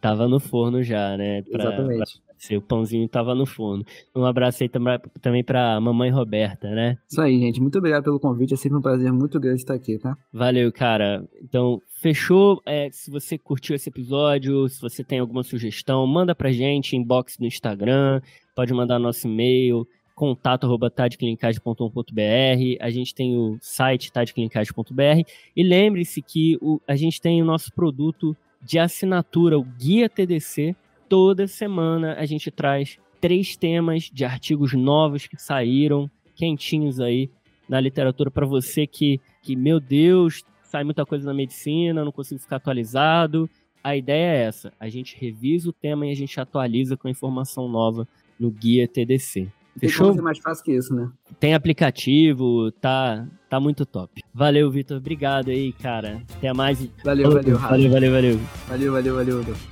Tava 0.00 0.28
no 0.28 0.38
forno 0.38 0.80
já, 0.80 1.16
né? 1.16 1.42
Pra, 1.42 1.64
Exatamente. 1.64 2.22
Pra 2.24 2.31
seu 2.42 2.60
pãozinho 2.60 3.08
tava 3.08 3.36
no 3.36 3.46
forno. 3.46 3.84
Um 4.14 4.24
abraço 4.24 4.64
aí 4.64 4.70
também 5.20 5.44
pra 5.44 5.80
mamãe 5.80 6.10
Roberta, 6.10 6.68
né? 6.70 6.98
Isso 7.08 7.20
aí, 7.20 7.38
gente. 7.38 7.60
Muito 7.60 7.78
obrigado 7.78 8.02
pelo 8.02 8.18
convite. 8.18 8.52
É 8.52 8.56
sempre 8.56 8.78
um 8.78 8.82
prazer 8.82 9.12
muito 9.12 9.38
grande 9.38 9.60
estar 9.60 9.74
aqui, 9.74 9.96
tá? 9.96 10.18
Valeu, 10.32 10.72
cara. 10.72 11.24
Então, 11.40 11.80
fechou. 12.00 12.60
É, 12.66 12.88
se 12.90 13.12
você 13.12 13.38
curtiu 13.38 13.76
esse 13.76 13.88
episódio, 13.88 14.68
se 14.68 14.80
você 14.80 15.04
tem 15.04 15.20
alguma 15.20 15.44
sugestão, 15.44 16.04
manda 16.04 16.34
pra 16.34 16.50
gente, 16.50 16.96
inbox 16.96 17.38
no 17.38 17.46
Instagram, 17.46 18.20
pode 18.56 18.74
mandar 18.74 18.98
nosso 18.98 19.28
e-mail 19.28 19.86
contato@tadclinicage.com.br. 20.16 22.76
A 22.80 22.90
gente 22.90 23.14
tem 23.14 23.36
o 23.36 23.56
site 23.60 24.10
tadclinicage.br 24.10 25.22
e 25.56 25.62
lembre-se 25.62 26.20
que 26.20 26.58
o, 26.60 26.80
a 26.88 26.96
gente 26.96 27.20
tem 27.20 27.40
o 27.40 27.44
nosso 27.44 27.72
produto 27.72 28.36
de 28.60 28.80
assinatura, 28.80 29.56
o 29.58 29.62
Guia 29.62 30.08
TDC, 30.08 30.74
toda 31.12 31.46
semana 31.46 32.14
a 32.14 32.24
gente 32.24 32.50
traz 32.50 32.96
três 33.20 33.54
temas 33.54 34.04
de 34.04 34.24
artigos 34.24 34.72
novos 34.72 35.26
que 35.26 35.36
saíram, 35.36 36.10
quentinhos 36.34 36.98
aí 36.98 37.28
na 37.68 37.78
literatura 37.78 38.30
para 38.30 38.46
você 38.46 38.86
que, 38.86 39.20
que, 39.42 39.54
meu 39.54 39.78
Deus, 39.78 40.42
sai 40.62 40.84
muita 40.84 41.04
coisa 41.04 41.26
na 41.26 41.34
medicina, 41.34 42.02
não 42.02 42.12
consigo 42.12 42.40
ficar 42.40 42.56
atualizado. 42.56 43.46
A 43.84 43.94
ideia 43.94 44.38
é 44.38 44.42
essa: 44.44 44.72
a 44.80 44.88
gente 44.88 45.14
revisa 45.20 45.68
o 45.68 45.72
tema 45.74 46.06
e 46.06 46.12
a 46.12 46.16
gente 46.16 46.40
atualiza 46.40 46.96
com 46.96 47.10
informação 47.10 47.68
nova 47.68 48.08
no 48.40 48.50
guia 48.50 48.88
TDC. 48.88 49.48
Fechou? 49.78 50.06
Tem 50.06 50.16
como 50.16 50.24
mais 50.24 50.38
fácil 50.38 50.64
que 50.64 50.72
isso, 50.72 50.94
né? 50.94 51.10
Tem 51.38 51.52
aplicativo, 51.52 52.72
tá, 52.72 53.26
tá 53.50 53.60
muito 53.60 53.84
top. 53.84 54.22
Valeu, 54.32 54.70
Vitor. 54.70 54.96
Obrigado 54.96 55.50
aí, 55.50 55.74
cara. 55.74 56.22
Até 56.38 56.54
mais. 56.54 56.82
Valeu, 57.04 57.32
valeu, 57.32 57.58
valeu, 57.58 57.90
valeu, 57.90 58.12
valeu. 58.12 58.40
Valeu, 58.66 58.92
valeu, 58.92 59.14
valeu. 59.14 59.42
valeu. 59.42 59.71